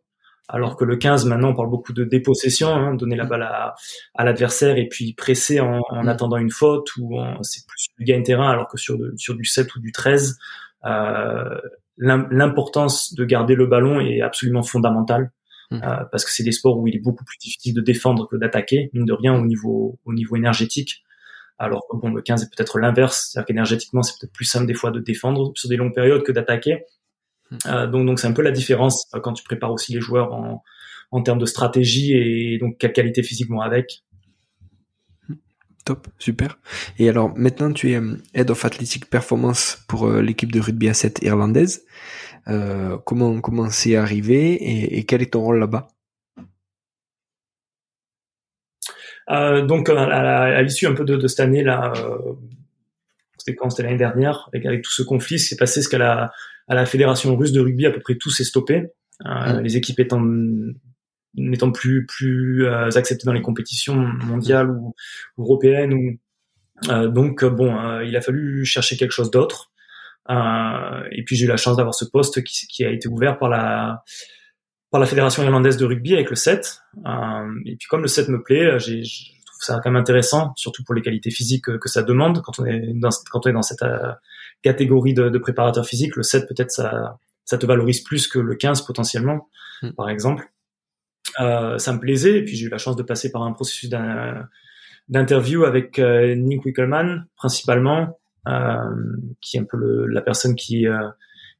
[0.48, 3.74] Alors que le 15, maintenant, on parle beaucoup de dépossession, hein, donner la balle à,
[4.14, 6.08] à l'adversaire et puis presser en, en mm.
[6.08, 9.74] attendant une faute ou c'est plus du gain terrain, alors que sur, sur du 7
[9.74, 10.38] ou du 13,
[10.84, 11.60] euh,
[11.98, 15.32] l'importance de garder le ballon est absolument fondamentale.
[15.70, 15.80] Mm.
[15.82, 18.36] Euh, parce que c'est des sports où il est beaucoup plus difficile de défendre que
[18.36, 21.04] d'attaquer, mine de rien au niveau au niveau énergétique.
[21.58, 24.90] Alors bon, le 15 est peut-être l'inverse, c'est-à-dire qu'énergétiquement c'est peut-être plus simple des fois
[24.90, 26.84] de défendre sur des longues périodes que d'attaquer.
[27.50, 27.56] Hmm.
[27.66, 30.32] Euh, donc donc c'est un peu la différence euh, quand tu prépares aussi les joueurs
[30.32, 30.62] en,
[31.10, 34.02] en termes de stratégie et donc quelle qualité physique vont avec.
[35.86, 36.58] Top, super.
[36.98, 40.94] Et alors maintenant tu es euh, Head of Athletic Performance pour l'équipe de rugby à
[40.94, 41.84] 7 irlandaise.
[42.48, 45.88] Euh, comment comment c'est arrivé et, et, quel est ton rôle là-bas?
[49.30, 52.34] Euh, Donc à, à l'issue un peu de, de cette année là, euh,
[53.38, 53.70] c'était quand?
[53.70, 56.32] C'était l'année dernière avec, avec tout ce conflit, c'est passé ce qu'à la
[56.68, 58.86] à la fédération russe de rugby, à peu près tout s'est stoppé.
[59.24, 60.20] Euh, les équipes étant
[61.36, 64.94] n'étant plus plus euh, acceptées dans les compétitions mondiales ou,
[65.38, 66.18] européennes ou
[66.90, 69.70] euh, donc bon il a fallu chercher quelque chose d'autre
[70.28, 73.48] et puis j'ai eu la chance d'avoir ce poste qui, qui, a été ouvert par
[73.48, 74.02] la
[74.90, 76.82] par la fédération irlandaise de rugby avec le 7
[77.64, 79.02] et puis comme le 7 me plaît j'ai
[79.56, 82.66] trouve ça quand même intéressant, surtout pour les qualités physiques que, ça demande quand on
[82.66, 84.12] est dans, quand on est dans cette euh,
[84.62, 86.16] catégorie de, de préparateur physique.
[86.16, 89.48] Le 7 peut-être ça, ça te valorise plus que le 15 potentiellement,
[89.82, 89.92] hmm.
[89.92, 90.46] par exemple.
[91.40, 93.90] Euh, ça me plaisait et puis j'ai eu la chance de passer par un processus
[95.08, 98.18] d'interview avec euh, Nick Wickelman principalement,
[98.48, 98.78] euh,
[99.40, 101.08] qui est un peu le, la personne qui euh,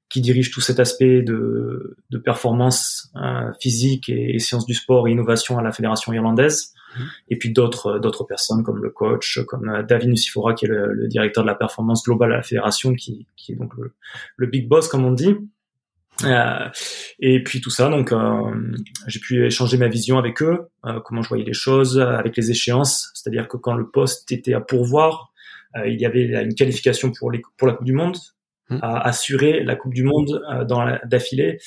[0.09, 3.13] qui dirige tout cet aspect de, de performance
[3.61, 6.73] physique et, et, sciences du sport et innovation à la fédération irlandaise.
[6.97, 7.07] Mhm.
[7.29, 11.09] et puis d'autres d'autres personnes comme le coach, comme euh, David Nucifora qui est le,
[11.09, 13.93] directeur de la performance globale à la fédération, qui, qui est donc le,
[14.37, 15.35] le big boss comme on dit.
[16.25, 16.69] Euh,
[17.19, 18.43] et puis tout ça, donc euh,
[19.07, 22.51] j'ai pu échanger ma vision avec eux, euh, comment je voyais les choses, avec les
[22.51, 25.33] échéances, c'est-à-dire que quand le poste était à pourvoir,
[25.85, 28.17] il y avait une qualification pour, les, pour la Coupe du Monde,
[28.69, 28.79] Hmm.
[28.83, 31.61] a assuré la Coupe du Monde euh, dans d'affilée,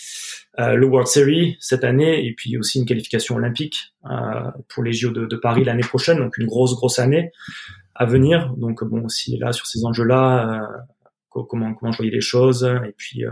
[0.60, 4.92] euh, le World Series cette année et puis aussi une qualification olympique euh, pour les
[4.92, 7.32] JO de, de Paris l'année prochaine, donc une grosse grosse année
[7.96, 8.54] à venir.
[8.58, 10.68] Donc bon, aussi là sur ces enjeux-là,
[11.30, 13.24] comment comment je voyais les choses et puis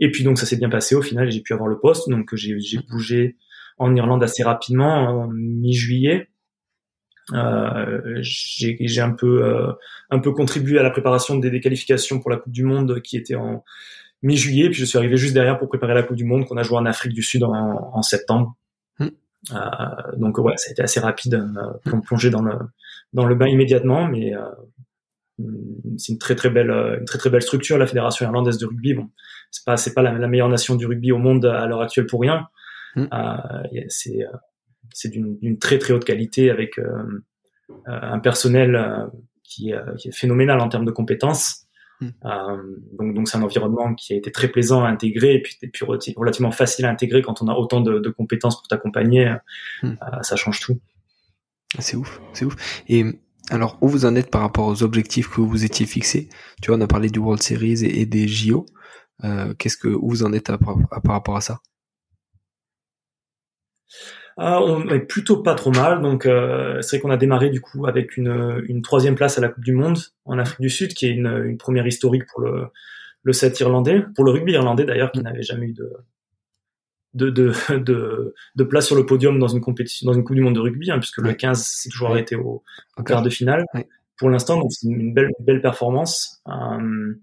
[0.00, 0.94] et puis donc ça s'est bien passé.
[0.94, 3.36] Au final, j'ai pu avoir le poste, donc j'ai bougé
[3.78, 6.28] en Irlande assez rapidement en mi-juillet.
[7.32, 9.72] Euh, j'ai un peu euh,
[10.10, 13.34] un peu contribué à la préparation des, qualifications pour la Coupe du Monde qui était
[13.34, 13.64] en
[14.22, 16.62] mi-juillet, puis je suis arrivé juste derrière pour préparer la Coupe du Monde qu'on a
[16.62, 18.56] joué en Afrique du Sud en, en septembre.
[18.98, 19.08] Hmm.
[19.52, 19.58] Euh,
[20.16, 22.54] donc ouais, ça a été assez rapide euh, pour me plonger dans le
[23.12, 24.42] dans le bain immédiatement, mais euh,
[25.98, 28.94] c'est une très très belle une très très belle structure la fédération irlandaise de rugby.
[28.94, 29.10] Bon,
[29.50, 32.06] c'est pas c'est pas la, la, meilleure nation du rugby au monde à l'heure actuelle
[32.06, 32.48] pour rien.
[32.94, 33.06] Hmm.
[33.88, 34.24] c'est
[34.92, 36.84] c'est d'une très très haute qualité avec euh,
[37.70, 39.06] euh, un personnel euh,
[39.44, 41.62] qui, qui, est phénoménal en termes de compétences.
[41.98, 42.10] Hmm.
[42.98, 45.68] donc donc c'est un environnement qui a été très plaisant à intégrer et puis, et
[45.68, 49.34] puis relativement facile à intégrer quand on a autant de, de compétences pour t'accompagner.
[50.20, 50.78] Ça change tout.
[51.78, 52.82] C'est ouf, c'est ouf.
[52.88, 53.04] Et
[53.50, 56.28] alors, où vous en êtes par rapport aux objectifs que vous étiez fixés?
[56.62, 58.66] Tu vois, on a parlé du World Series et, des JO.
[59.24, 61.60] Euh, Qu'est-ce que où vous en êtes par rapport à ça?
[64.38, 66.02] Ah, on est plutôt pas trop mal.
[66.02, 69.48] Donc euh, c'est vrai qu'on a démarré du coup avec une, troisième place à la
[69.48, 72.66] Coupe du Monde en Afrique du Sud, qui est une, une première historique pour le,
[73.22, 75.90] le set irlandais, pour le rugby irlandais d'ailleurs, qui n'avait jamais eu de,
[77.16, 80.42] de, de, de, de, place sur le podium dans une compétition, dans une Coupe du
[80.42, 82.62] Monde de rugby, hein, puisque le 15 s'est toujours arrêté au,
[82.96, 83.64] au quart de finale.
[84.16, 86.42] Pour l'instant, donc c'est une belle, belle performance.
[86.48, 87.14] Euh,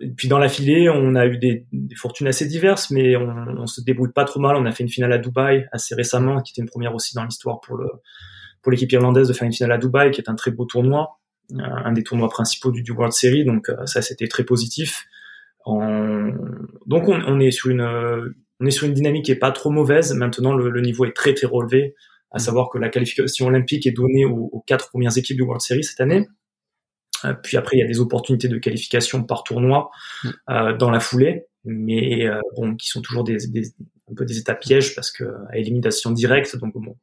[0.00, 3.28] et puis dans la filée, on a eu des, des fortunes assez diverses, mais on,
[3.58, 4.56] on, se débrouille pas trop mal.
[4.56, 7.24] On a fait une finale à Dubaï assez récemment, qui était une première aussi dans
[7.24, 7.88] l'histoire pour le
[8.60, 11.20] pour l'équipe irlandaise de faire une finale à Dubaï, qui est un très beau tournoi,
[11.52, 13.44] euh, un des tournois principaux du, du World Series.
[13.44, 15.06] Donc euh, ça, c'était très positif.
[15.64, 16.32] On,
[16.86, 19.70] donc on, on, est sur une on est sur une dynamique qui est pas trop
[19.70, 20.12] mauvaise.
[20.14, 21.94] Maintenant, le, le niveau est très très relevé,
[22.30, 22.40] à mmh.
[22.40, 25.84] savoir que la qualification olympique est donnée aux, aux quatre premières équipes du World Series
[25.84, 26.26] cette année.
[27.24, 29.90] Euh, puis après, il y a des opportunités de qualification par tournoi
[30.24, 30.28] mm.
[30.50, 33.62] euh, dans la foulée, mais euh, bon, qui sont toujours des, des,
[34.10, 36.56] un peu des étapes pièges parce que à élimination directe.
[36.56, 36.96] Donc bon,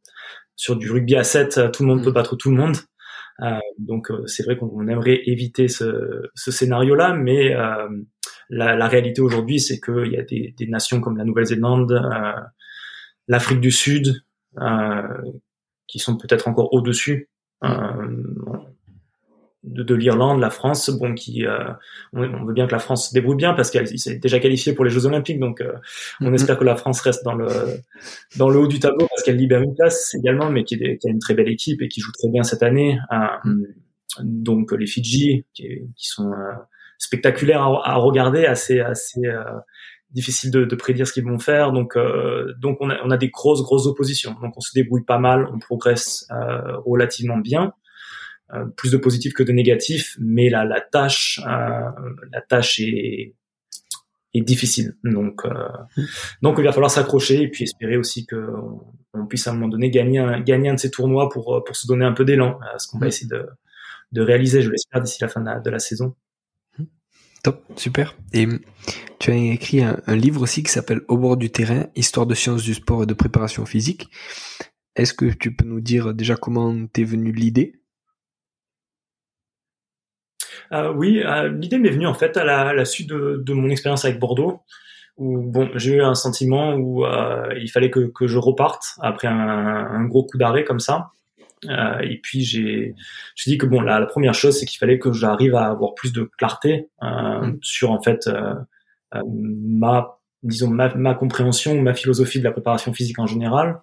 [0.56, 2.04] sur du rugby à 7, tout le monde mm.
[2.04, 2.78] peut battre tout le monde.
[3.41, 7.89] Euh, donc c'est vrai qu'on aimerait éviter ce, ce scénario-là, mais euh,
[8.49, 12.41] la, la, réalité aujourd'hui, c'est qu'il y a des, des, nations comme la Nouvelle-Zélande, euh,
[13.27, 14.23] l'Afrique du Sud,
[15.88, 17.29] qui sont peut-être encore au-dessus.
[17.62, 18.65] Mm
[19.65, 21.58] de, l'Irlande, la France, bon, qui euh,
[22.13, 24.86] on, veut bien que la France se débrouille bien parce qu'elle s'est déjà qualifiée pour
[24.86, 25.73] les Jeux Olympiques, donc euh,
[26.21, 26.36] on mm-hmm.
[26.36, 27.47] espère que la France reste dans le
[28.38, 31.08] dans le haut du tableau parce qu'elle libère une place également, mais qui, est, qui,
[31.08, 32.99] a une très belle équipe et qui joue très bien cette année.
[33.12, 33.53] Euh,
[34.21, 36.31] donc les Fidji, qui, qui sont
[36.97, 39.21] spectaculaires à, à, regarder, assez assez
[40.12, 41.71] difficile de, de, prédire ce qu'ils vont faire.
[41.71, 41.97] Donc,
[42.58, 44.36] donc on a, on a des grosses, grosses oppositions.
[44.41, 47.73] Donc, on se débrouille pas mal, on progresse euh, relativement bien.
[48.53, 51.89] Euh, plus de positifs que de négatifs, mais la, la tâche, euh,
[52.31, 53.34] la tâche est,
[54.36, 54.95] est difficile.
[55.03, 55.51] Donc, euh,
[56.43, 58.47] donc il va falloir s'accrocher et puis espérer aussi que
[59.15, 61.75] on, puisse à un moment donné gagner un, gagner un de ces tournois pour pour
[61.75, 63.47] se donner un peu d'élan, ce qu'on va essayer de
[64.12, 66.15] de réaliser, je l'espère, d'ici la fin de la, de la, saison.
[67.45, 68.15] Top, super.
[68.34, 68.47] Et
[69.19, 72.63] tu as écrit un, livre aussi qui s'appelle Au bord du terrain, histoire de sciences
[72.63, 74.10] du sport et de préparation physique.
[74.95, 77.75] Est-ce que tu peux nous dire déjà comment t'es venue l'idée?
[80.71, 84.19] Euh, oui, euh, l'idée m'est venue en fait à la, suite de, mon expérience avec
[84.19, 84.62] Bordeaux,
[85.17, 89.27] où bon, j'ai eu un sentiment où euh, il fallait que, que, je reparte après
[89.27, 91.12] un gros coup d'arrêt comme ça.
[91.69, 92.95] Euh, et puis j'ai,
[93.36, 95.95] j'ai dit que bon, la, la première chose, c'est qu'il fallait que j'arrive à avoir
[95.95, 97.54] plus de clarté mmh.
[97.62, 98.30] sur en fait
[99.13, 103.82] ma, disons ma, ma compréhension, ma philosophie de la préparation physique en général,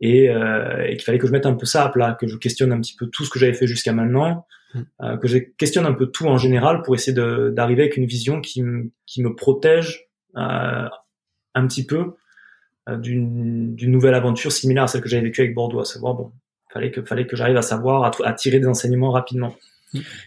[0.00, 2.36] et, euh, et qu'il fallait que je mette un peu ça à plat, que je
[2.36, 4.80] questionne un petit peu tout ce que j'avais fait jusqu'à maintenant, mm.
[5.02, 8.40] euh, que je questionne un peu tout en général pour essayer d'arriver avec une vision
[8.40, 8.62] qui,
[9.06, 10.88] qui me protège euh,
[11.54, 12.14] un petit peu
[12.88, 16.32] euh, d'une nouvelle aventure similaire à celle que j'avais vécue avec Bordeaux, à savoir bon,
[16.72, 19.54] fallait que fallait que j'arrive à savoir à, tirer des enseignements rapidement.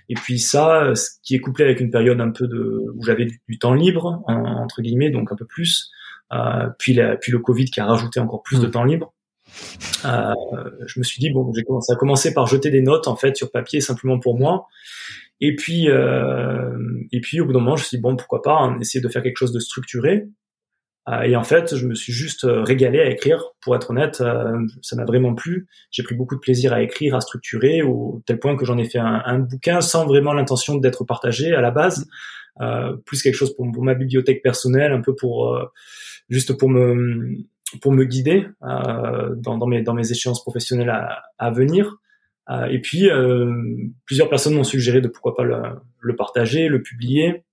[0.08, 3.28] Et puis ça, ce qui est couplé avec une période un peu de où j'avais
[3.48, 5.92] du, temps libre entre guillemets, donc un peu plus,
[6.34, 8.72] euh, puis la, puis le Covid qui a rajouté encore plus de mm.
[8.72, 9.14] temps libre.
[10.06, 10.34] Euh,
[10.86, 13.36] je me suis dit bon, j'ai commencé à commencer par jeter des notes en fait
[13.36, 14.68] sur papier simplement pour moi.
[15.42, 16.78] Et puis, euh,
[17.12, 19.02] et puis au bout d'un moment, je me suis dit bon, pourquoi pas hein, essayer
[19.02, 20.28] de faire quelque chose de structuré.
[21.10, 23.44] Euh, et en fait, je me suis juste euh, régalé à écrire.
[23.62, 25.68] Pour être honnête, euh, ça m'a vraiment plu.
[25.92, 28.86] J'ai pris beaucoup de plaisir à écrire, à structurer, au tel point que j'en ai
[28.86, 32.08] fait un, bouquin sans vraiment l'intention d'être partagé à la base,
[33.06, 35.58] plus quelque chose pour, ma bibliothèque personnelle, un peu pour
[36.30, 37.38] juste pour me
[37.82, 40.92] pour me guider dans, mes, dans mes échéances professionnelles
[41.38, 41.98] à, venir.
[42.70, 43.10] Et puis,
[44.06, 47.44] plusieurs personnes m'ont suggéré de pourquoi pas le, partager, le publier.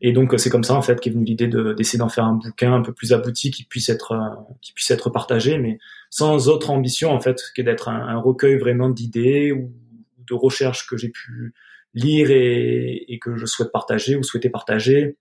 [0.00, 2.72] Et donc, c'est comme ça en fait qu'est venue l'idée d'essayer d'en faire un bouquin
[2.72, 4.16] un peu plus abouti qui puisse être
[4.60, 5.78] qui puisse être partagé, mais
[6.10, 9.72] sans autre ambition en fait que d'être un, un, recueil vraiment d'idées ou
[10.18, 11.52] de recherches que j'ai pu
[11.94, 15.16] lire et, et, que je souhaite partager ou souhaiter partager.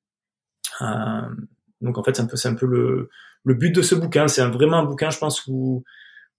[0.82, 1.22] Euh,
[1.82, 3.10] donc en fait, c'est un peu c'est un peu le
[3.44, 4.28] le but de ce bouquin.
[4.28, 5.84] C'est vraiment un bouquin, je pense, où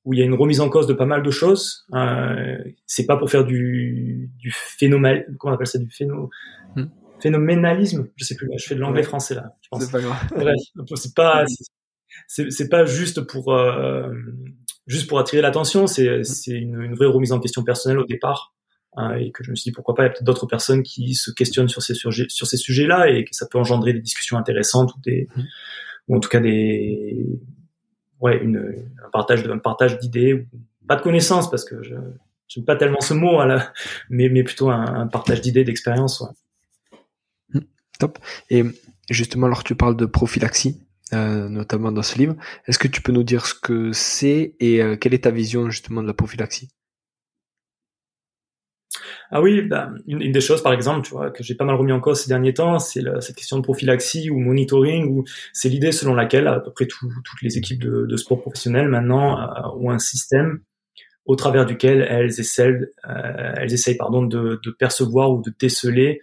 [0.04, 1.86] où il y a une remise en cause de pas mal de choses.
[1.92, 6.30] Euh, c'est pas pour faire du du phénomène, comment on appelle ça, du phéno,
[6.76, 6.86] hmm.
[7.20, 8.08] Phénoménalisme.
[8.16, 8.48] Je sais plus.
[8.56, 9.56] Je fais de l'anglais français là.
[9.78, 10.16] C'est pas grave.
[10.94, 11.44] c'est pas
[12.26, 14.10] c'est pas juste pour euh,
[14.86, 15.86] juste pour attirer l'attention.
[15.86, 18.54] C'est c'est une, une, vraie remise en question personnelle au départ.
[18.96, 20.82] Hein, et que je me suis dit pourquoi pas il y a peut-être d'autres personnes
[20.82, 24.00] qui se questionnent sur ces sujets sur ces sujets-là et que ça peut engendrer des
[24.00, 25.42] discussions intéressantes ou des hmm
[26.08, 27.24] ou en tout cas des
[28.20, 30.46] ouais une, un partage un partage d'idées
[30.86, 31.94] pas de connaissances parce que je
[32.48, 33.72] j'aime pas tellement ce mot là,
[34.08, 36.30] mais mais plutôt un, partage d'idées d'expériences ouais.
[37.98, 38.18] Top.
[38.50, 38.64] Et
[39.10, 40.80] justement alors tu parles de prophylaxie
[41.14, 42.36] euh, notamment dans ce livre.
[42.66, 45.70] Est-ce que tu peux nous dire ce que c'est et euh, quelle est ta vision
[45.70, 46.68] justement de la prophylaxie?
[49.30, 51.92] Ah oui, bah, une, des choses, par exemple, tu vois, que j'ai pas mal remis
[51.92, 55.92] en cause ces derniers temps, c'est cette question de prophylaxie ou monitoring, ou c'est l'idée
[55.92, 59.98] selon laquelle à peu près toutes les équipes de, sport professionnel maintenant euh, ont un
[59.98, 60.60] système
[61.24, 66.20] au travers duquel elles elles essayent pardon, de, de, percevoir ou de déceler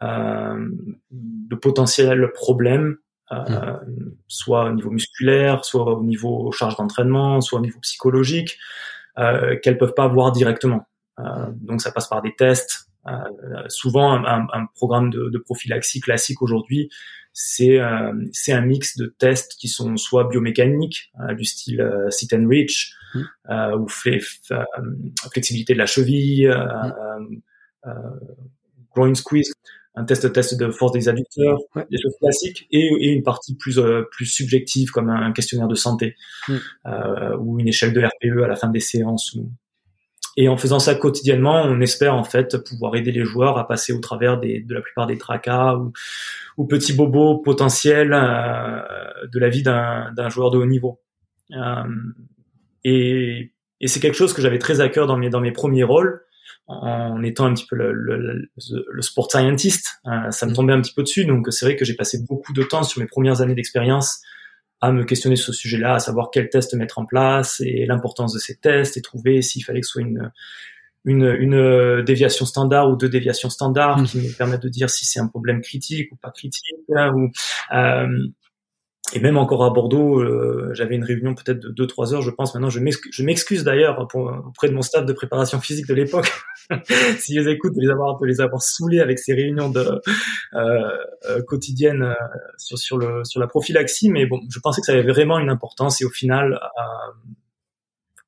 [0.00, 2.96] de potentiels problèmes,
[3.32, 4.12] euh, mmh.
[4.26, 8.58] soit au niveau musculaire, soit au niveau charge d'entraînement, soit au niveau psychologique,
[9.18, 10.86] euh, qu'elles peuvent pas voir directement.
[11.20, 12.86] Euh, donc ça passe par des tests.
[13.06, 13.12] Euh,
[13.68, 16.90] souvent, un, un, programme de, de, prophylaxie classique aujourd'hui,
[17.32, 22.46] c'est euh, c'est un mix de tests qui sont soit biomécaniques, du style sit and
[22.48, 23.74] reach, mmh.
[23.78, 27.90] ou flexibilité de la cheville, mmh.
[28.94, 29.52] groin squeeze,
[29.96, 33.80] un test test de force des adducteurs, des choses classiques, et, et une partie plus
[34.10, 36.14] plus subjective comme un questionnaire de santé
[36.48, 36.54] mmh.
[37.40, 39.36] ou une échelle de RPE à la fin des séances.
[40.36, 43.92] Et en faisant ça quotidiennement, on espère en fait pouvoir aider les joueurs à passer
[43.92, 45.92] au travers des, de la plupart des tracas ou,
[46.56, 48.80] ou petits bobos potentiels euh,
[49.32, 51.00] de la vie d'un joueur de haut niveau.
[51.52, 51.84] Euh,
[52.84, 55.84] et, et c'est quelque chose que j'avais très à cœur dans mes, dans mes premiers
[55.84, 56.22] rôles.
[56.66, 58.48] En étant un petit peu le, le,
[58.92, 60.00] le sport scientist,
[60.30, 61.24] ça me tombait un petit peu dessus.
[61.24, 64.20] Donc c'est vrai que j'ai passé beaucoup de temps sur mes premières années d'expérience
[64.80, 68.32] à me questionner sur ce sujet-là, à savoir quels tests mettre en place et l'importance
[68.32, 70.30] de ces tests et trouver s'il fallait que ce soit une,
[71.04, 74.04] une, une déviation standard ou deux déviations standards mmh.
[74.06, 76.64] qui me permettent de dire si c'est un problème critique ou pas critique.
[76.96, 77.30] Hein, ou,
[77.74, 78.26] euh,
[79.12, 82.54] et même encore à Bordeaux, euh, j'avais une réunion peut-être de 2-3 heures, je pense.
[82.54, 82.78] Maintenant, je
[83.22, 86.30] m'excuse d'ailleurs auprès de mon staff de préparation physique de l'époque,
[87.18, 90.00] si les écoute, de les avoir, de les avoir saoulés avec ces réunions de,
[90.54, 90.96] euh,
[91.28, 92.14] euh quotidiennes euh,
[92.56, 94.10] sur, sur, le, sur la prophylaxie.
[94.10, 96.00] Mais bon, je pensais que ça avait vraiment une importance.
[96.00, 96.60] Et au final,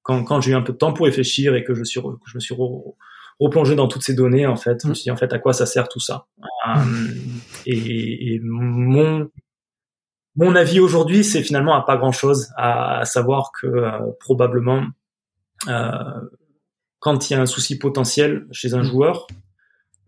[0.03, 2.09] quand, quand j'ai eu un peu de temps pour réfléchir et que je, suis, que
[2.27, 2.57] je me suis
[3.39, 5.53] replongé dans toutes ces données, en fait, je me suis dit, en fait, à quoi
[5.53, 6.27] ça sert tout ça?
[7.67, 9.29] Et, et mon
[10.37, 14.87] mon avis aujourd'hui, c'est finalement à pas grand-chose, à, savoir que euh, probablement,
[15.69, 15.91] euh,
[16.99, 19.27] quand il y a un souci potentiel chez un joueur,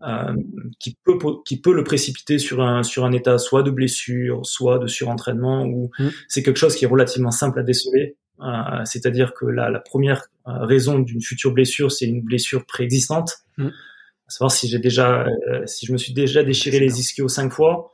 [0.01, 0.35] euh,
[0.77, 4.77] qui peut qui peut le précipiter sur un sur un état soit de blessure, soit
[4.77, 6.09] de surentraînement, ou mm.
[6.27, 8.17] c'est quelque chose qui est relativement simple à déceler.
[8.41, 13.37] Euh, c'est-à-dire que la, la première euh, raison d'une future blessure, c'est une blessure préexistante.
[13.57, 13.67] Mm.
[13.67, 15.25] À savoir si j'ai déjà,
[15.65, 17.91] si je me suis déjà déchiré les ischios cinq fois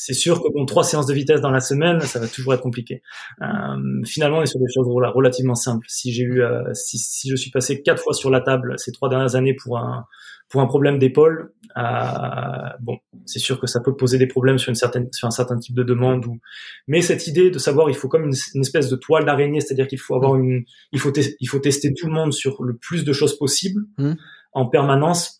[0.00, 2.62] c'est sûr que bon, trois séances de vitesse dans la semaine, ça va toujours être
[2.62, 3.02] compliqué.
[3.42, 3.46] Euh,
[4.04, 5.86] finalement, on est sur des choses relativement simples.
[5.88, 8.92] Si j'ai eu, euh, si, si, je suis passé quatre fois sur la table ces
[8.92, 10.06] trois dernières années pour un
[10.48, 11.82] pour un problème d'épaule, euh,
[12.80, 12.96] bon,
[13.26, 15.74] c'est sûr que ça peut poser des problèmes sur une certaine sur un certain type
[15.74, 16.24] de demande.
[16.26, 16.38] Ou...
[16.86, 19.98] Mais cette idée de savoir, il faut comme une, espèce de toile d'araignée, c'est-à-dire qu'il
[19.98, 23.12] faut avoir une, il faut il faut tester tout le monde sur le plus de
[23.12, 24.12] choses possibles mmh.
[24.52, 25.37] en permanence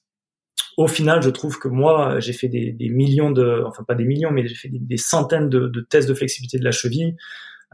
[0.78, 4.30] au final, je trouve que moi, j'ai fait des, millions de, enfin pas des millions,
[4.30, 7.16] mais j'ai fait des, centaines de, tests de flexibilité de la cheville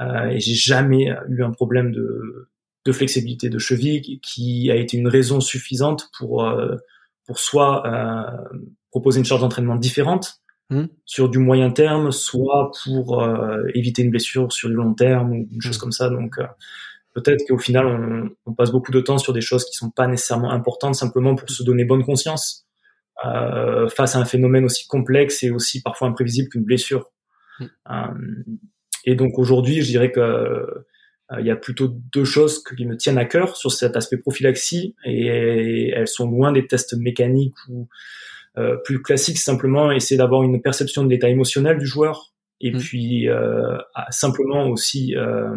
[0.01, 2.49] euh, et j'ai jamais eu un problème de,
[2.93, 6.77] flexibilité de cheville qui a été une raison suffisante pour euh,
[7.27, 8.59] pour soit euh,
[8.91, 10.41] proposer une charge d'entraînement différente
[10.71, 10.85] mmh.
[11.05, 15.49] sur du moyen terme, soit pour euh, éviter une blessure sur du long terme ou
[15.51, 15.81] une chose mmh.
[15.81, 16.09] comme ça.
[16.09, 16.39] Donc
[17.13, 20.07] peut-être qu'au final, on, on, passe beaucoup de temps sur des choses qui sont pas
[20.07, 22.65] nécessairement importantes simplement pour se donner bonne conscience
[23.25, 27.11] euh, face à un phénomène aussi complexe et aussi parfois imprévisible qu'une blessure.
[27.61, 27.65] Mm.
[27.91, 28.55] Euh,
[29.05, 32.97] et donc aujourd'hui, je dirais que euh, il y a plutôt deux choses qui me
[32.97, 37.89] tiennent à cœur sur cet aspect prophylaxie et elles sont loin des tests mécaniques ou
[38.57, 39.39] euh, plus classiques.
[39.39, 42.79] Simplement essayer d'avoir une perception de l'état émotionnel du joueur et mm.
[42.79, 43.79] puis euh,
[44.11, 45.57] simplement aussi euh,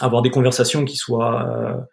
[0.00, 1.86] avoir des conversations qui soient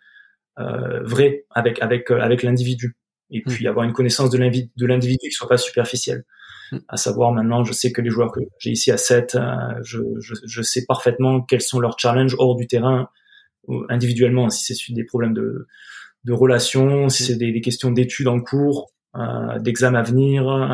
[0.58, 2.97] vraies avec avec avec l'individu
[3.32, 3.50] et mm.
[3.50, 4.38] puis avoir une connaissance de
[4.86, 6.26] l'individu qui soit pas superficielle.
[6.72, 6.78] Mm.
[6.88, 9.42] À savoir maintenant, je sais que les joueurs que j'ai ici à 7, euh,
[9.84, 13.10] je, je, je, sais parfaitement quels sont leurs challenges hors du terrain,
[13.90, 15.68] individuellement, si c'est des problèmes de,
[16.24, 17.26] de relations, si mm.
[17.26, 20.68] c'est des, des, questions d'études en cours, euh, d'examens à venir, euh,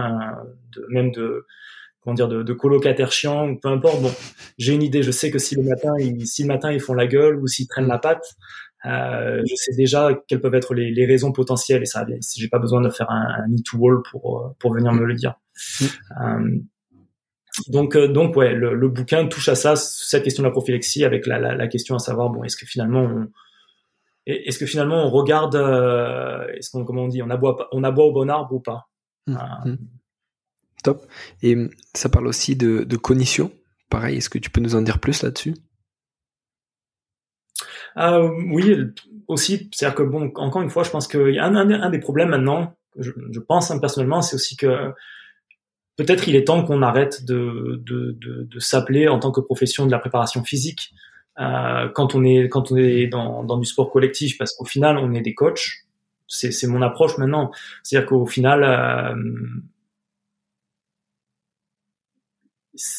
[0.75, 1.45] de, même de
[2.01, 4.01] comment dire de, de colocataires chiants ou peu importe.
[4.01, 4.11] Bon,
[4.57, 5.03] j'ai une idée.
[5.03, 7.47] Je sais que si le matin, ils, si le matin ils font la gueule ou
[7.47, 8.35] s'ils traînent la patte,
[8.86, 12.05] euh, je sais déjà quelles peuvent être les, les raisons potentielles et ça,
[12.36, 15.15] j'ai pas besoin de faire un, un need to wall pour pour venir me le
[15.15, 15.36] dire.
[15.79, 15.86] Mm.
[16.21, 16.57] Euh,
[17.69, 21.05] donc euh, donc ouais, le, le, bouquin touche à ça, cette question de la prophylaxie
[21.05, 23.27] avec la, la, la question à savoir bon est-ce que finalement on,
[24.25, 28.05] est-ce que finalement on regarde euh, est-ce qu'on comment on dit on aboie on aboie
[28.05, 28.89] au bon arbre ou pas?
[29.27, 29.38] Mm.
[29.65, 29.77] Mm.
[30.84, 31.05] Top.
[31.41, 31.55] Et
[31.93, 33.51] ça parle aussi de, de cognition.
[33.89, 35.55] Pareil, est-ce que tu peux nous en dire plus là-dessus?
[37.97, 38.75] Euh, oui,
[39.27, 42.29] aussi, c'est-à-dire que bon, encore une fois, je pense qu'il y a un, des problèmes
[42.29, 44.93] maintenant, je, je pense hein, personnellement, c'est aussi que
[45.95, 47.81] peut-être il est temps qu'on arrête de,
[48.59, 50.93] s'appeler en tant que profession de la préparation physique
[51.39, 55.13] euh, quand on est quand on est dans, du sport collectif, parce qu'au final, on
[55.13, 55.85] est des coachs.
[56.27, 57.51] C'est mon approche maintenant.
[57.83, 59.15] C'est-à-dire qu'au final, euh,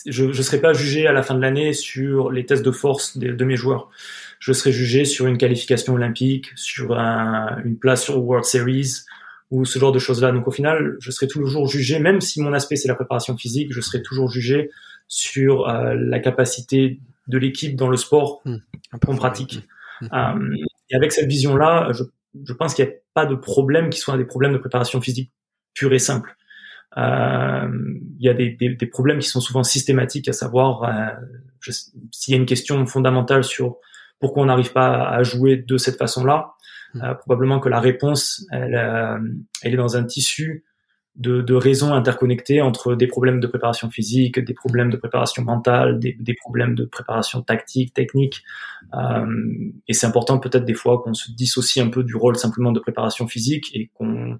[0.06, 3.16] je ne serai pas jugé à la fin de l'année sur les tests de force
[3.18, 3.90] de mes joueurs
[4.44, 9.04] je serai jugé sur une qualification olympique, sur une place sur World Series
[9.50, 10.32] ou ce genre de choses-là.
[10.32, 13.72] Donc au final, je serai toujours jugé, même si mon aspect c'est la préparation physique,
[13.72, 14.68] je serai toujours jugé
[15.08, 18.56] sur euh, la capacité de l'équipe dans le sport mmh,
[18.92, 19.62] en pratique.
[20.02, 20.06] Mmh.
[20.12, 20.56] Euh,
[20.90, 22.04] et avec cette vision-là, je,
[22.46, 25.32] je, pense qu'il n'y a pas de problème qui soit des problèmes de préparation physique
[25.72, 26.36] pure et simple.
[26.98, 27.66] Euh,
[28.18, 30.82] il y a des, des, des, problèmes qui sont souvent systématiques, à savoir
[32.12, 33.78] s'il y a une question fondamentale sur
[34.24, 36.54] pourquoi on n'arrive pas à jouer de cette façon-là.
[36.94, 37.02] Hmm.
[37.02, 39.18] Euh, probablement que la réponse, elle, euh,
[39.60, 40.64] elle, est dans un tissu
[41.14, 45.98] de, de, raisons interconnectées entre des problèmes de préparation physique, des problèmes de préparation mentale,
[45.98, 48.42] des, des problèmes de préparation tactique, technique.
[48.94, 49.26] Euh,
[49.88, 52.80] et c'est important peut-être des fois qu'on se dissocie un peu du rôle simplement de
[52.80, 54.38] préparation physique et qu'on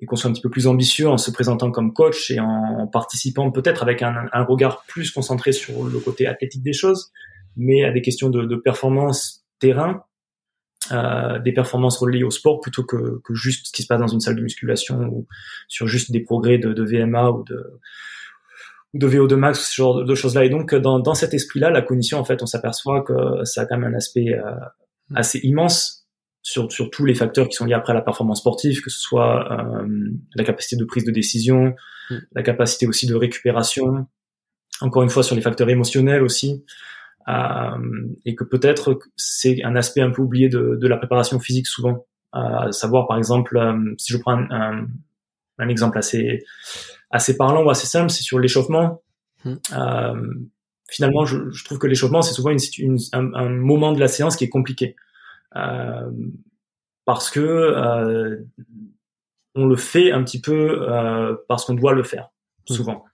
[0.00, 2.88] et qu'on soit un petit peu plus ambitieux en se présentant comme coach et en
[2.88, 7.12] participant peut-être avec un, un, regard plus concentré sur le côté athlétique des choses,
[7.56, 10.04] mais à des questions de, de performance terrain
[10.90, 14.08] euh, des performances reliées au sport plutôt que, que, juste ce qui se passe dans
[14.08, 15.28] une salle de musculation ou
[15.68, 17.80] sur juste des progrès de, de VMA ou de
[18.94, 21.60] de VO2 max ou ce genre de choses là et donc dans, dans cet esprit
[21.60, 24.50] là la cognition en fait on s'aperçoit que ça a quand même un aspect euh,
[25.10, 25.16] mm.
[25.16, 26.08] assez immense
[26.42, 28.98] sur, sur tous les facteurs qui sont liés après à la performance sportive que ce
[28.98, 29.86] soit euh,
[30.34, 31.74] la capacité de prise de décision
[32.10, 32.16] mm.
[32.32, 34.06] la capacité aussi de récupération
[34.80, 36.64] encore une fois sur les facteurs émotionnels aussi
[38.24, 42.06] et que peut-être c'est un aspect un peu oublié de, de la préparation physique souvent.
[42.34, 44.86] Euh, à savoir par exemple, euh, si je prends un,
[45.58, 46.42] un, exemple assez
[47.10, 49.02] assez parlant ou assez simple, c'est sur l'échauffement.
[49.44, 49.56] Hmm.
[49.72, 50.34] Euh,
[50.88, 54.08] finalement, je, je, trouve que l'échauffement c'est souvent une, une, un, un, moment de la
[54.08, 54.96] séance qui est compliqué
[55.56, 56.10] euh,
[57.04, 58.38] parce que euh,
[59.54, 60.88] on le fait un petit peu
[61.48, 62.30] parce qu'on doit le faire
[62.70, 62.74] hmm.
[62.74, 63.04] souvent.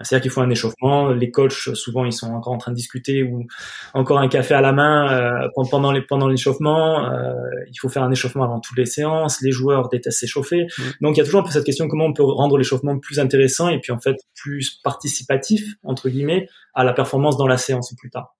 [0.00, 1.10] C'est-à-dire qu'il faut un échauffement.
[1.10, 3.46] Les coachs, souvent, ils sont encore en train de discuter ou
[3.94, 7.08] encore un café à la main euh, pendant les, pendant l'échauffement.
[7.08, 7.32] Euh,
[7.68, 9.40] il faut faire un échauffement avant toutes les séances.
[9.40, 10.64] Les joueurs détestent s'échauffer.
[10.64, 10.82] Mmh.
[11.00, 13.20] Donc, il y a toujours un peu cette question comment on peut rendre l'échauffement plus
[13.20, 17.94] intéressant et puis en fait plus participatif entre guillemets à la performance dans la séance
[17.96, 18.34] plus tard.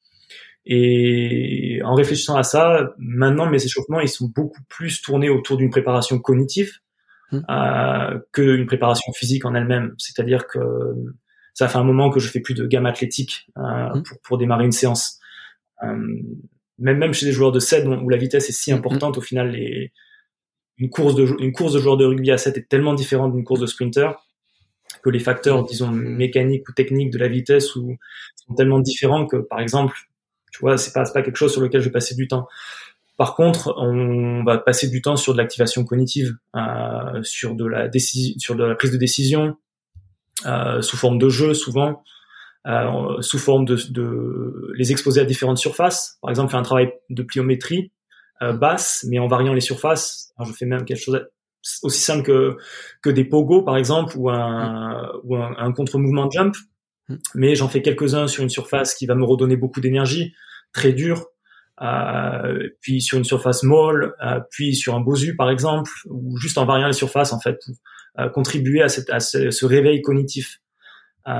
[0.66, 5.70] Et en réfléchissant à ça, maintenant mes échauffements ils sont beaucoup plus tournés autour d'une
[5.70, 6.72] préparation cognitive
[7.30, 7.40] mmh.
[7.48, 9.94] euh, qu'une préparation physique en elle-même.
[9.98, 10.58] C'est-à-dire que
[11.54, 13.62] ça fait un moment que je fais plus de gamme athlétique euh,
[13.94, 14.02] mmh.
[14.02, 15.20] pour, pour démarrer une séance.
[15.82, 15.96] Euh,
[16.78, 18.76] même même chez des joueurs de 7 où la vitesse est si mmh.
[18.76, 19.92] importante, au final, les,
[20.76, 23.44] une course de une course de joueurs de rugby à 7 est tellement différente d'une
[23.44, 24.10] course de sprinter
[25.02, 25.66] que les facteurs, mmh.
[25.66, 27.96] disons mécaniques ou techniques de la vitesse ou
[28.34, 29.96] sont tellement différents que, par exemple,
[30.52, 32.48] tu vois, c'est pas pas quelque chose sur lequel je vais passer du temps.
[33.16, 37.86] Par contre, on va passer du temps sur de l'activation cognitive, euh, sur de la
[37.86, 39.56] décision, sur de la prise de décision,
[40.80, 42.02] sous forme de jeu souvent,
[42.66, 46.18] euh, sous forme de, de, les exposer à différentes surfaces.
[46.22, 47.92] Par exemple, faire un travail de pliométrie
[48.42, 50.32] euh, basse, mais en variant les surfaces.
[50.38, 51.26] Alors, je fais même quelque chose
[51.82, 52.56] aussi simple que
[53.00, 56.54] que des pogos par exemple ou un ou un, un contre-mouvement de jump.
[57.08, 57.16] Mm.
[57.34, 60.34] Mais j'en fais quelques-uns sur une surface qui va me redonner beaucoup d'énergie,
[60.72, 61.33] très dure, euh,
[62.80, 66.66] puis sur une surface molle, euh, puis sur un bosu par exemple, ou juste en
[66.66, 67.74] variant les surfaces en fait pour
[68.20, 70.60] euh, contribuer à, cette, à ce, ce, réveil cognitif.
[71.26, 71.32] Euh,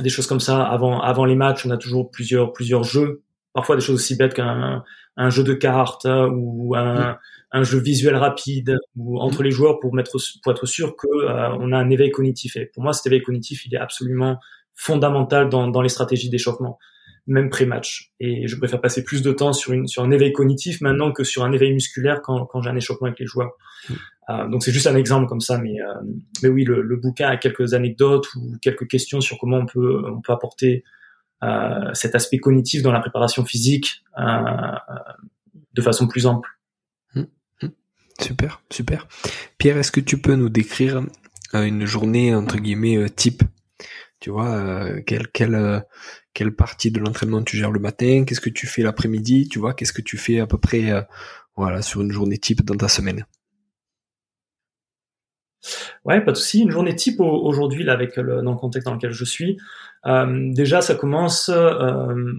[0.00, 0.62] des choses comme ça.
[0.62, 3.22] Avant, avant les matchs, on a toujours plusieurs, plusieurs jeux.
[3.52, 4.84] Parfois des choses aussi bêtes qu'un
[5.18, 7.18] un jeu de cartes ou un,
[7.50, 11.56] un jeu visuel rapide ou entre les joueurs pour mettre pour être sûr que euh,
[11.60, 12.56] on a un éveil cognitif.
[12.56, 14.38] Et pour moi, cet éveil cognitif, il est absolument
[14.74, 16.78] fondamental dans, dans les stratégies d'échauffement
[17.26, 18.12] même pré-match.
[18.20, 21.24] Et je préfère passer plus de temps sur, une, sur un éveil cognitif maintenant que
[21.24, 23.52] sur un éveil musculaire quand, quand j'ai un échauffement avec les joueurs.
[23.88, 23.94] Mm.
[24.30, 25.94] Euh, donc c'est juste un exemple comme ça, mais, euh,
[26.42, 30.02] mais oui, le, le, bouquin a quelques anecdotes ou quelques questions sur comment on peut,
[30.06, 30.84] on peut apporter
[31.42, 34.04] euh, cet aspect cognitif dans la préparation physique
[35.74, 36.48] de façon plus ample.
[37.14, 37.22] Mm.
[37.62, 37.68] Mm.
[38.20, 39.08] Super, super.
[39.58, 41.02] Pierre, est-ce que tu peux nous décrire
[41.52, 43.42] une journée entre guillemets type?
[44.22, 45.84] Tu vois, quelle, quelle,
[46.32, 49.74] quelle partie de l'entraînement tu gères le matin, qu'est-ce que tu fais l'après-midi, tu vois,
[49.74, 51.02] qu'est-ce que tu fais à peu près euh,
[51.56, 53.26] voilà, sur une journée type dans ta semaine?
[56.04, 56.62] Ouais, pas de souci.
[56.62, 59.58] Une journée type aujourd'hui, là, avec le, dans le contexte dans lequel je suis.
[60.06, 62.32] Euh, déjà, ça commence euh,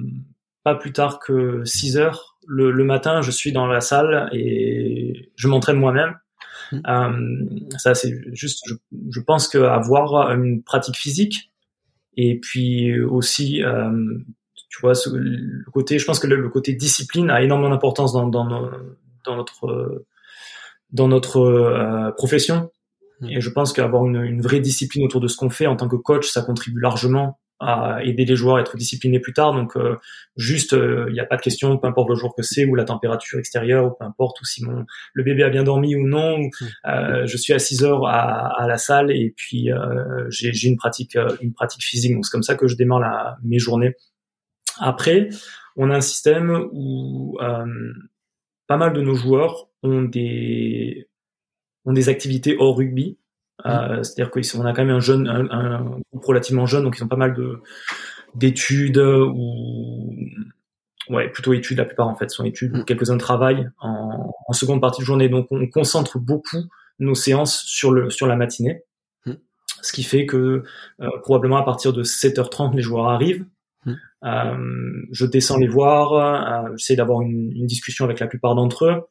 [0.64, 2.38] pas plus tard que 6 heures.
[2.48, 6.16] Le, le, matin, je suis dans la salle et je m'entraîne moi-même.
[6.72, 6.80] Mmh.
[6.88, 8.76] Euh, ça, c'est juste, je,
[9.12, 11.53] je pense qu'avoir une pratique physique,
[12.18, 13.92] et puis aussi, euh,
[14.70, 18.28] tu vois, ce, le côté, je pense que le, côté discipline a énormément d'importance dans,
[18.28, 20.06] dans, dans, notre
[20.92, 22.70] dans notre euh, profession.
[23.22, 23.30] Mmh.
[23.30, 25.88] Et je pense qu'avoir une, une, vraie discipline autour de ce qu'on fait en tant
[25.88, 29.54] que coach, ça contribue largement à aider les joueurs à être disciplinés plus tard.
[29.54, 29.98] Donc euh,
[30.36, 32.76] juste, il euh, n'y a pas de question, peu importe le jour que c'est ou
[32.76, 36.08] la température extérieure, ou peu importe, ou si mon, le bébé a bien dormi ou
[36.08, 36.40] non.
[36.40, 36.50] Mmh.
[36.88, 40.78] Euh, je suis à 6 heures à, à la salle et puis euh, j'ai une
[40.78, 42.14] pratique, une pratique physique.
[42.14, 43.96] Donc c'est comme ça que je démarre la, mes journées.
[44.80, 45.30] Après,
[45.76, 47.38] on a un système où
[48.68, 51.08] pas mal de nos joueurs ont des
[51.86, 53.18] ont des activités hors rugby.
[53.66, 54.04] Euh.
[54.04, 57.08] C'est-à-dire qu'on a quand même un jeune, un, un, groupe relativement jeune, donc ils ont
[57.08, 57.62] pas mal de
[58.36, 60.16] d'études ou
[61.10, 62.86] ouais plutôt études la plupart en fait sont études mmh.
[62.86, 66.64] quelques-uns travaillent en, en, seconde partie de journée donc on concentre beaucoup
[66.98, 68.84] nos séances sur le sur la matinée.
[69.26, 69.34] Hmm.
[69.82, 70.64] Ce qui fait que
[71.22, 73.46] probablement à partir de 7h30 les joueurs arrivent.
[73.86, 75.08] Hmm.
[75.12, 79.02] je descends les voir, j'essaie d'avoir une, une, discussion avec la plupart d'entre eux,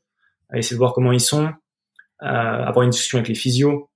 [0.54, 1.52] essayer de voir comment ils sont,
[2.18, 3.90] avoir une discussion avec les physios,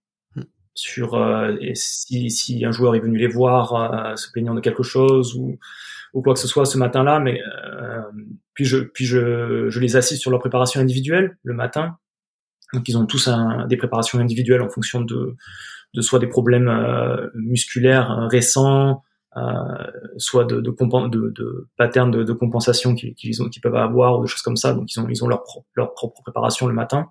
[0.77, 4.83] sur euh, si, si, un joueur est venu les voir euh, se plaignant de quelque
[4.83, 5.59] chose ou,
[6.13, 7.19] ou quoi que ce soit ce matin-là.
[7.19, 8.03] Mais euh,
[8.53, 11.97] puis je puis je, je les assiste sur leur préparation individuelle le matin.
[12.75, 15.35] Donc ils ont tous un, des préparations individuelles en fonction de
[15.95, 16.71] de soit des problèmes
[17.35, 19.03] musculaires récents,
[20.19, 24.23] soit de, de, de, de patterns de, de compensation qu'ils ont, qu'ils peuvent avoir ou
[24.23, 24.75] des choses comme ça.
[24.75, 25.43] Donc ils ont, ils ont leur,
[25.75, 27.07] leur propre préparation le matin.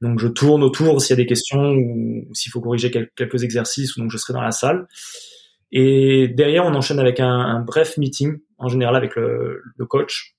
[0.00, 3.96] Donc je tourne autour s'il y a des questions ou s'il faut corriger quelques exercices,
[3.96, 4.86] donc je serai dans la salle.
[5.72, 10.34] Et derrière, on enchaîne avec un, bref meeting, en général avec le, coach,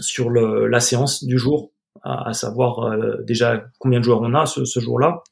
[0.00, 4.80] sur la séance du jour, à, savoir euh, déjà combien de joueurs on a ce,
[4.80, 5.22] jour-là,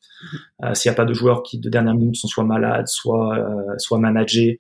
[0.65, 3.39] euh, s'il n'y a pas de joueurs qui de dernière minute sont soit malades, soit
[3.39, 4.59] euh, soit managés.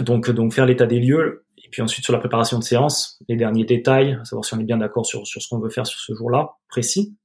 [0.00, 1.43] donc donc faire l'état des lieux
[1.74, 4.76] puis ensuite sur la préparation de séance, les derniers détails, savoir si on est bien
[4.76, 7.16] d'accord sur, sur ce qu'on veut faire sur ce jour-là précis.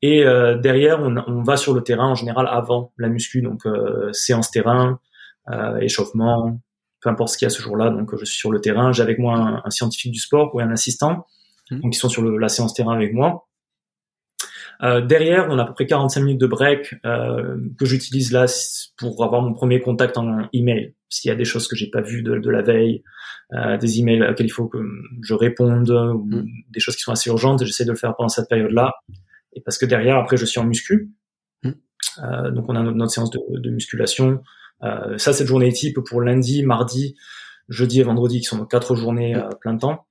[0.00, 3.66] Et euh, derrière, on, on, va sur le terrain en général avant la muscu, donc
[3.66, 4.98] euh, séance terrain,
[5.50, 6.58] euh, échauffement,
[7.02, 7.90] peu importe ce qu'il y a ce jour-là.
[7.90, 10.70] Donc je suis sur le terrain, j'ai avec moi un, scientifique du sport ou un
[10.70, 11.26] assistant,
[11.70, 11.80] mmh.
[11.80, 13.46] donc ils sont sur le, la séance terrain avec moi.
[14.82, 18.46] Euh, derrière, on a à peu près 45 minutes de break euh, que j'utilise là
[18.96, 20.94] pour avoir mon premier contact en email.
[21.12, 23.02] S'il y a des choses que j'ai pas vues de, de, la veille,
[23.52, 24.78] euh, des emails auxquels il faut que
[25.22, 26.46] je réponde, ou mm.
[26.70, 28.92] des choses qui sont assez urgentes, j'essaie de le faire pendant cette période-là.
[29.54, 31.10] Et parce que derrière, après, je suis en muscu.
[31.62, 31.70] Mm.
[32.24, 34.42] Euh, donc on a notre, notre séance de, de musculation.
[34.82, 37.14] Euh, ça, cette journée type pour lundi, mardi,
[37.68, 39.50] jeudi et vendredi, qui sont nos quatre journées mm.
[39.60, 40.06] plein temps.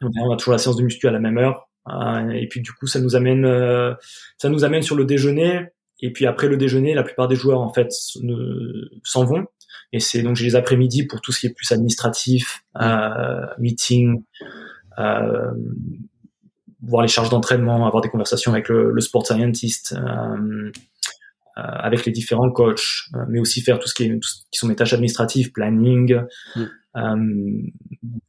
[0.00, 1.68] On a toujours la séance de muscu à la même heure.
[1.88, 3.94] Euh, et puis du coup, ça nous amène, euh,
[4.38, 5.66] ça nous amène sur le déjeuner.
[6.00, 9.46] Et puis après le déjeuner, la plupart des joueurs en fait s'en vont.
[9.92, 14.22] Et c'est donc j'ai les après-midi pour tout ce qui est plus administratif, euh, meeting,
[14.98, 15.52] euh,
[16.82, 20.70] voir les charges d'entraînement, avoir des conversations avec le, le sport scientist, euh,
[21.56, 24.66] avec les différents coachs, mais aussi faire tout ce qui est tout ce qui sont
[24.66, 26.22] mes tâches administratives, planning,
[26.56, 27.68] mm.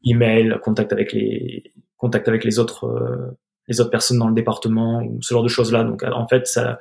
[0.06, 1.64] email, contact avec les
[1.98, 3.36] contact avec les autres
[3.68, 5.84] les autres personnes dans le département ou ce genre de choses là.
[5.84, 6.80] Donc en fait, ça,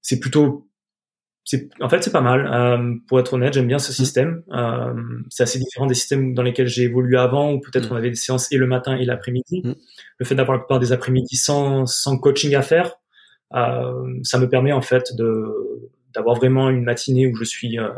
[0.00, 0.68] c'est plutôt,
[1.80, 2.46] en fait, c'est pas mal.
[2.46, 4.42] Euh, pour être honnête, j'aime bien ce système.
[4.52, 4.94] Euh,
[5.28, 7.92] c'est assez différent des systèmes dans lesquels j'ai évolué avant, où peut-être mm.
[7.92, 9.62] on avait des séances et le matin et l'après-midi.
[9.64, 9.74] Mm.
[10.18, 12.94] Le fait d'avoir la plupart des après-midi sans, sans coaching à faire,
[13.54, 17.88] euh, ça me permet en fait de d'avoir vraiment une matinée où je suis euh,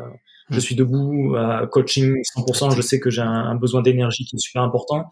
[0.50, 2.74] je suis debout, à coaching 100%.
[2.76, 5.10] Je sais que j'ai un, besoin d'énergie qui est super important,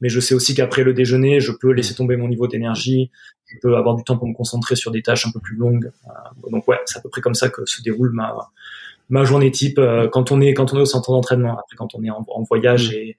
[0.00, 3.10] mais je sais aussi qu'après le déjeuner, je peux laisser tomber mon niveau d'énergie.
[3.46, 5.90] Je peux avoir du temps pour me concentrer sur des tâches un peu plus longues.
[6.06, 8.36] Euh, donc ouais, c'est à peu près comme ça que se déroule ma
[9.10, 11.52] ma journée type euh, quand on est quand on est au centre d'entraînement.
[11.52, 12.94] Après, quand on est en, voyage mm.
[12.94, 13.18] et,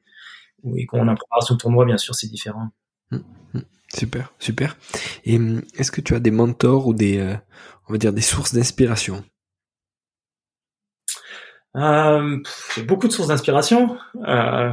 [0.77, 2.69] et qu'on a une préparation de tournoi, bien sûr, c'est différent.
[3.11, 3.17] Mm,
[3.53, 3.61] mm.
[3.93, 4.77] Super, super.
[5.25, 5.39] Et
[5.77, 7.35] est-ce que tu as des mentors ou des, euh,
[7.87, 9.23] on va dire, des sources d'inspiration?
[11.75, 12.37] Euh,
[12.85, 13.97] beaucoup de sources d'inspiration.
[14.27, 14.71] Euh,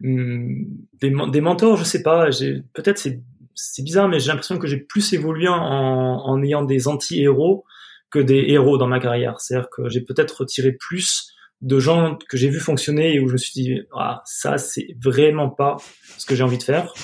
[0.00, 2.28] des, mentors, je sais pas.
[2.74, 3.20] Peut-être c'est
[3.60, 7.64] c'est bizarre, mais j'ai l'impression que j'ai plus évolué en, en ayant des anti-héros
[8.08, 9.40] que des héros dans ma carrière.
[9.40, 13.32] C'est-à-dire que j'ai peut-être retiré plus de gens que j'ai vu fonctionner et où je
[13.32, 15.76] me suis dit ah ça c'est vraiment pas
[16.16, 16.94] ce que j'ai envie de faire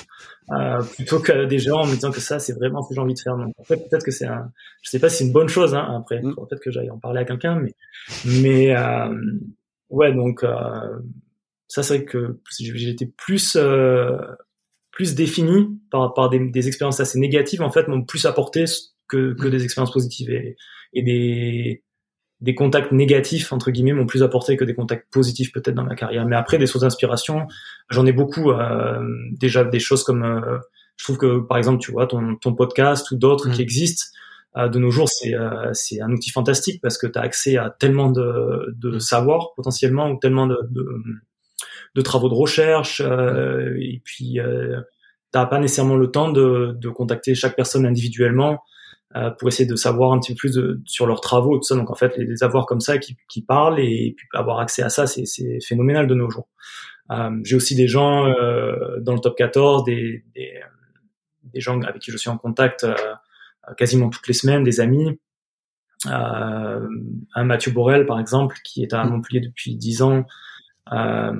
[0.51, 3.01] euh, plutôt que des gens en me disant que ça c'est vraiment ce que j'ai
[3.01, 5.25] envie de faire donc en fait peut-être que c'est un je sais pas si c'est
[5.25, 6.35] une bonne chose hein, après mm.
[6.35, 7.75] peut-être que j'aille en parler à quelqu'un mais
[8.27, 9.09] mais euh,
[9.89, 10.51] ouais donc euh,
[11.67, 14.19] ça c'est vrai que été plus euh,
[14.91, 18.65] plus défini par par des, des, expériences assez négatives en fait m'ont plus apporté
[19.09, 19.51] que que mm.
[19.51, 20.57] des expériences positives et,
[20.93, 21.85] et des
[22.41, 25.95] des contacts négatifs entre guillemets m'ont plus apporté que des contacts positifs peut-être dans ma
[25.95, 26.27] carrière.
[26.27, 27.47] Mais après des sources d'inspiration,
[27.91, 28.51] j'en ai beaucoup.
[28.51, 30.59] Euh, déjà des choses comme, euh,
[30.97, 33.63] je trouve que par exemple, tu vois, ton, ton podcast ou d'autres qui mm.
[33.63, 34.05] existent
[34.57, 35.35] euh, de nos jours, c'est
[35.73, 39.01] c'est un outil fantastique parce que tu as accès à tellement de, de mm.
[39.01, 40.87] savoir potentiellement ou tellement de, de,
[41.95, 44.39] de travaux de recherche et puis
[45.31, 48.57] t'as pas nécessairement le temps de, de contacter chaque personne individuellement euh,
[49.39, 51.77] pour essayer de savoir un petit peu plus de, sur leurs travaux, tout ça.
[51.77, 54.89] Donc en fait, les, avoir comme ça qui, qui parlent et, puis avoir accès à
[54.89, 56.49] ça, c'est phénoménal de nos jours.
[57.11, 60.61] Euh, J'ai aussi des gens euh, dans le top 14, des, des,
[61.45, 62.85] des, gens avec qui je suis en contact
[63.69, 65.19] euh, quasiment toutes les semaines, des amis.
[66.07, 66.87] Euh,
[67.35, 69.11] un Mathieu Borel, par exemple, qui est à mmh.
[69.11, 70.27] Montpellier depuis 10 ans,
[70.93, 71.33] euh,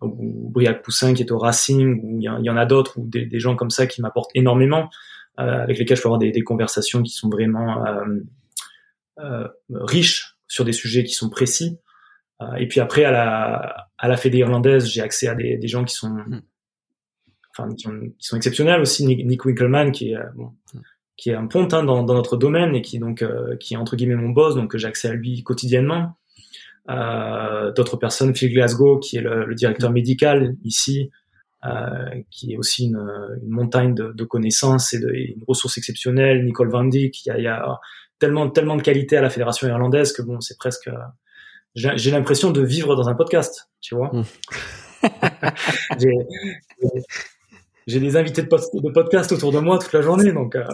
[0.00, 3.26] ou Briac Poussin qui est au Racing, ou il y, en a d'autres, ou des,
[3.26, 4.88] des, gens comme ça qui m'apportent énormément.
[5.38, 7.84] Avec lesquels je peux avoir des, des conversations qui sont vraiment
[9.70, 11.78] riches sur des sujets qui sont précis.
[12.58, 15.84] et puis après, à la, à la Fédé irlandaise, j'ai accès à des, des gens
[15.84, 16.42] qui sont, mm.
[17.50, 17.86] enfin, qui,
[18.18, 19.06] sont exceptionnels aussi.
[19.06, 20.78] Nick, Winkelmann, qui est, bon, mm.
[21.16, 23.24] qui est un pontin dans, dans, notre domaine et qui donc,
[23.60, 26.16] qui est entre guillemets mon boss, donc j'ai accès à lui quotidiennement.
[26.90, 31.10] Euh, d'autres personnes, Phil Glasgow, qui est le, directeur médical ici,
[31.64, 33.04] euh, qui est aussi une,
[33.42, 36.44] une montagne de, de, connaissances et de une ressource exceptionnelle.
[36.44, 37.80] Nicole Van Dijk, il y a, il y a
[38.20, 40.88] tellement, tellement de qualité à la fédération irlandaise que bon, c'est presque.
[41.74, 44.10] J'ai l'impression de vivre dans un podcast, tu vois.
[44.12, 44.22] Hmm.
[47.88, 50.64] j'ai des invités de, de, podcast autour de moi toute la journée, donc euh,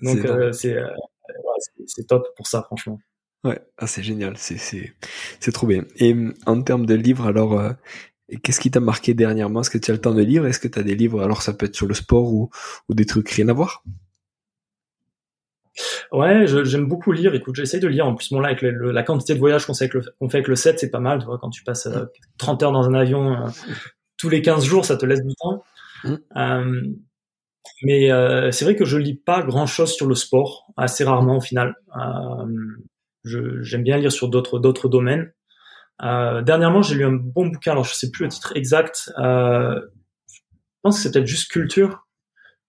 [0.00, 0.76] donc euh, c'est
[1.86, 2.98] c'est top pour ça, franchement.
[3.44, 5.84] Ouais, ah, c'est génial, c'est trop bien.
[5.96, 6.14] Et
[6.46, 7.60] en termes de livres, alors
[8.32, 9.60] euh, qu'est-ce qui t'a marqué dernièrement?
[9.60, 10.46] Est-ce que tu as le temps de lire?
[10.46, 11.22] Est-ce que tu as des livres?
[11.22, 12.50] Alors ça peut être sur le sport ou
[12.88, 13.82] ou des trucs rien à voir?
[16.12, 17.34] Ouais, j'aime beaucoup lire.
[17.34, 18.06] Écoute, j'essaie de lire.
[18.06, 20.38] En plus, bon là, avec la quantité de voyages qu'on fait avec le, qu'on fait
[20.38, 21.20] avec le 7, c'est pas mal.
[21.20, 21.88] Tu vois, quand tu passes
[22.38, 23.48] 30 euh, heures dans un avion euh,
[24.18, 25.64] tous les 15 jours, ça te laisse du temps.
[26.04, 26.96] Mmh.
[27.84, 28.10] mais
[28.50, 31.76] c'est vrai que je lis pas grand chose sur le sport, assez rarement au final.
[33.24, 35.32] J'aime bien lire sur d'autres domaines.
[36.02, 37.72] Euh, dernièrement, j'ai lu un bon bouquin.
[37.72, 39.10] Alors, je sais plus le titre exact.
[39.18, 39.80] Euh,
[40.32, 40.40] je
[40.82, 42.06] pense que c'est peut-être juste culture.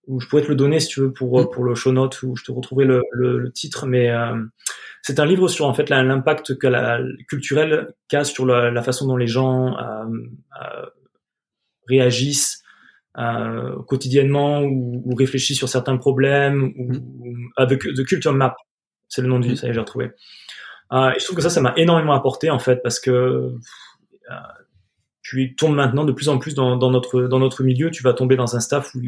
[0.08, 1.50] Ou je pourrais te le donner si tu veux pour mm.
[1.52, 3.86] pour le show note où je te retrouverai le, le, titre.
[3.86, 4.36] Mais euh,
[5.02, 9.08] c'est un livre sur en fait l'impact que la culturel qu'a sur la, la, façon
[9.08, 10.06] dont les gens euh,
[10.62, 10.86] euh,
[11.88, 12.64] réagissent
[13.18, 17.50] euh, quotidiennement ou, ou, réfléchissent sur certains problèmes ou, mm.
[17.56, 18.56] avec The Culture Map.
[19.08, 19.56] C'est le nom du, mm.
[19.56, 20.12] ça y est, j'ai retrouvé.
[20.94, 24.38] Euh, et je trouve que ça, ça m'a énormément apporté en fait parce que euh,
[25.22, 27.90] tu tombes maintenant de plus en plus dans, dans, notre dans notre milieu.
[27.90, 29.00] Tu vas tomber dans un staff où,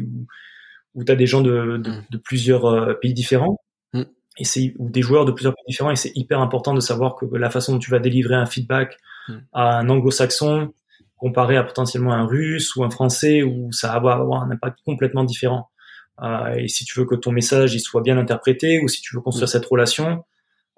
[0.94, 2.04] où, tu as des gens de, de, mm.
[2.10, 3.60] de plusieurs euh, pays différents
[3.92, 4.02] mm.
[4.38, 7.14] et c'est ou des joueurs de plusieurs pays différents et c'est hyper important de savoir
[7.14, 9.34] que la façon dont tu vas délivrer un feedback mm.
[9.52, 10.72] à un anglo-saxon
[11.16, 15.24] comparé à potentiellement un russe ou un français où ça va avoir un impact complètement
[15.24, 15.70] différent.
[16.22, 19.14] Euh, et si tu veux que ton message il soit bien interprété ou si tu
[19.14, 20.24] veux construire cette relation,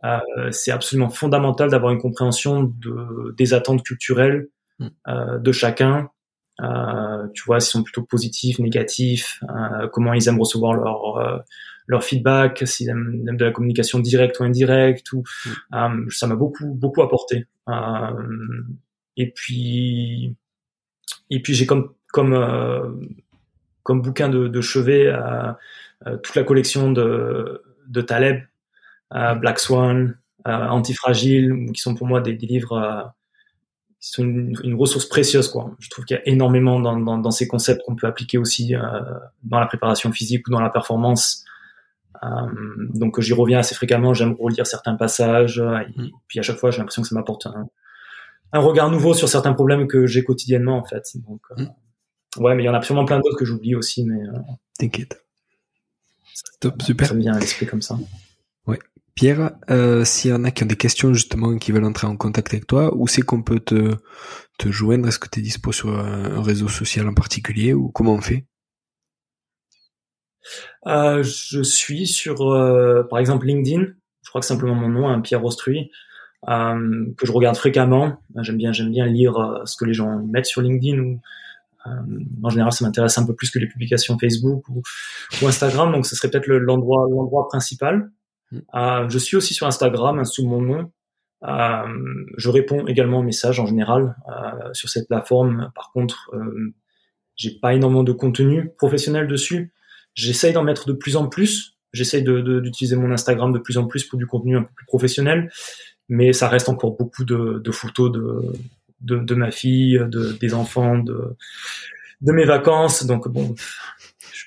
[0.05, 4.87] euh, c'est absolument fondamental d'avoir une compréhension de, des attentes culturelles mm.
[5.09, 6.11] euh, de chacun.
[6.61, 11.39] Euh, tu vois, s'ils sont plutôt positifs, négatifs, euh, comment ils aiment recevoir leur euh,
[11.87, 15.13] leur feedback, s'ils aiment, de la communication directe ou indirecte.
[15.13, 15.25] Ou,
[15.73, 16.11] mm.
[16.11, 17.47] ça m'a beaucoup beaucoup apporté.
[19.17, 20.37] et puis
[21.31, 23.09] et puis j'ai comme comme
[23.83, 25.13] comme bouquin de, de chevet
[26.23, 28.58] toute la collection de de Taleb euh,
[29.11, 33.03] Black Swan, euh, Antifragile, qui sont pour moi des, des livres euh,
[34.01, 35.49] qui sont une, ressource précieuse.
[35.49, 35.75] Quoi.
[35.81, 38.75] Je trouve qu'il y a énormément dans, dans, dans ces concepts qu'on peut appliquer aussi
[39.43, 41.45] dans la préparation physique ou dans la performance.
[42.95, 46.11] donc j'y reviens assez fréquemment, j'aime relire certains passages, et mm.
[46.29, 47.67] puis à chaque fois j'ai l'impression que ça m'apporte un,
[48.53, 51.17] un, regard nouveau sur certains problèmes que j'ai quotidiennement en fait.
[51.27, 52.41] Donc mm.
[52.41, 54.21] ouais, mais il y en a sûrement plein d'autres que j'oublie aussi, mais
[54.79, 55.25] t'inquiète.
[56.61, 57.09] Top, super.
[57.09, 57.99] Ça me vient à l'esprit comme ça.
[59.19, 62.17] Pierre, euh, s'il y en a qui ont des questions justement qui veulent entrer en
[62.17, 63.97] contact avec toi, où c'est qu'on peut te,
[64.65, 65.09] joindre?
[65.09, 68.47] Est-ce que tu es dispo sur un, réseau social en particulier ou comment on fait?
[70.87, 73.87] Euh, Je suis sur, euh, par exemple, LinkedIn.
[74.23, 75.91] Je crois que simplement mon nom, hein, Pierre Rostruy,
[76.49, 78.23] euh, que je regarde fréquemment.
[78.43, 81.21] J'aime bien, lire ce que les gens mettent sur LinkedIn ou
[82.45, 84.83] en général, ça m'intéresse un peu plus que les publications Facebook ou,
[85.45, 88.13] Instagram, donc ce serait peut-être l'endroit principal.
[88.75, 90.91] Euh, je suis aussi sur Instagram sous mon nom.
[91.45, 95.71] Euh, je réponds également aux messages en général euh, sur cette plateforme.
[95.75, 96.31] Par contre,
[97.37, 99.73] j'ai pas énormément de contenu professionnel dessus.
[100.15, 101.77] J'essaye d'en mettre de plus en plus.
[101.93, 105.51] J'essaye d'utiliser mon Instagram de plus en plus pour du contenu un peu plus professionnel,
[106.09, 108.53] mais ça reste encore beaucoup de, de photos de,
[109.01, 111.37] de, ma fille, de, des enfants, de,
[112.21, 113.07] de mes vacances.
[113.07, 113.55] Donc bon,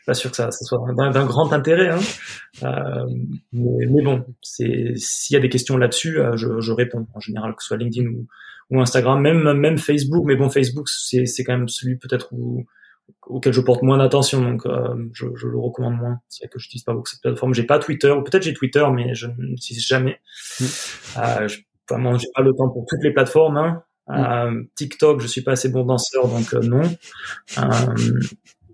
[0.05, 1.99] pas sûr que ça, ça soit d'un grand intérêt, hein.
[2.63, 3.05] euh,
[3.53, 7.19] mais, mais, bon, c'est s'il y a des questions là-dessus, euh, je, je, réponds en
[7.19, 8.27] général, que ce soit LinkedIn ou,
[8.69, 10.23] ou Instagram, même même Facebook.
[10.25, 12.65] Mais bon, Facebook, c'est c'est quand même celui peut-être où
[13.27, 16.19] auquel je porte moins d'attention, donc euh, je, je, le recommande moins.
[16.27, 17.53] C'est vrai que je n'utilise pas beaucoup cette plateforme.
[17.53, 20.19] J'ai pas Twitter, ou peut-être j'ai Twitter, mais je n'utilise jamais.
[20.59, 20.65] Mm.
[21.17, 23.57] Euh, je, vraiment, j'ai pas le temps pour toutes les plateformes.
[23.57, 23.83] Hein.
[24.07, 24.13] Mm.
[24.13, 26.81] Euh, TikTok, je suis pas assez bon danseur, donc non.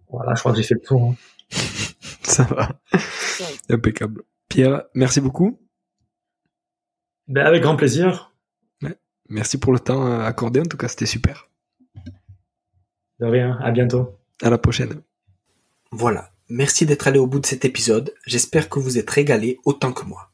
[0.10, 1.12] Euh, voilà, je crois que j'ai fait le tour.
[1.12, 1.16] Hein.
[2.24, 2.80] Ça va.
[3.70, 4.24] Impeccable.
[4.50, 5.60] Pierre, merci beaucoup.
[7.28, 8.34] Ben, avec grand plaisir.
[9.30, 11.50] Merci pour le temps accordé, en tout cas, c'était super.
[13.20, 14.18] De rien, à bientôt.
[14.42, 15.02] À la prochaine.
[15.92, 19.92] Voilà, Merci d'être allé au bout de cet épisode, j'espère que vous êtes régalé autant
[19.92, 20.32] que moi.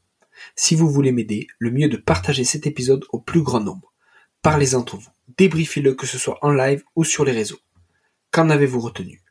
[0.54, 3.92] Si vous voulez m'aider, le mieux est de partager cet épisode au plus grand nombre.
[4.40, 7.58] Parlez entre vous, débriefez-le que ce soit en live ou sur les réseaux.
[8.30, 9.23] Qu'en avez-vous retenu?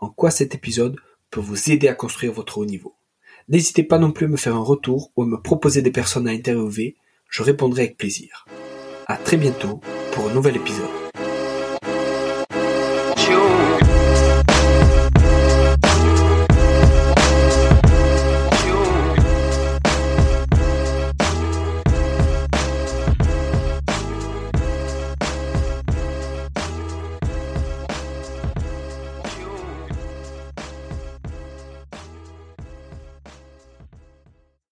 [0.00, 0.96] En quoi cet épisode
[1.30, 2.94] peut vous aider à construire votre haut niveau
[3.48, 6.26] N'hésitez pas non plus à me faire un retour ou à me proposer des personnes
[6.28, 6.96] à interviewer,
[7.28, 8.46] je répondrai avec plaisir.
[9.06, 9.80] À très bientôt
[10.12, 10.99] pour un nouvel épisode.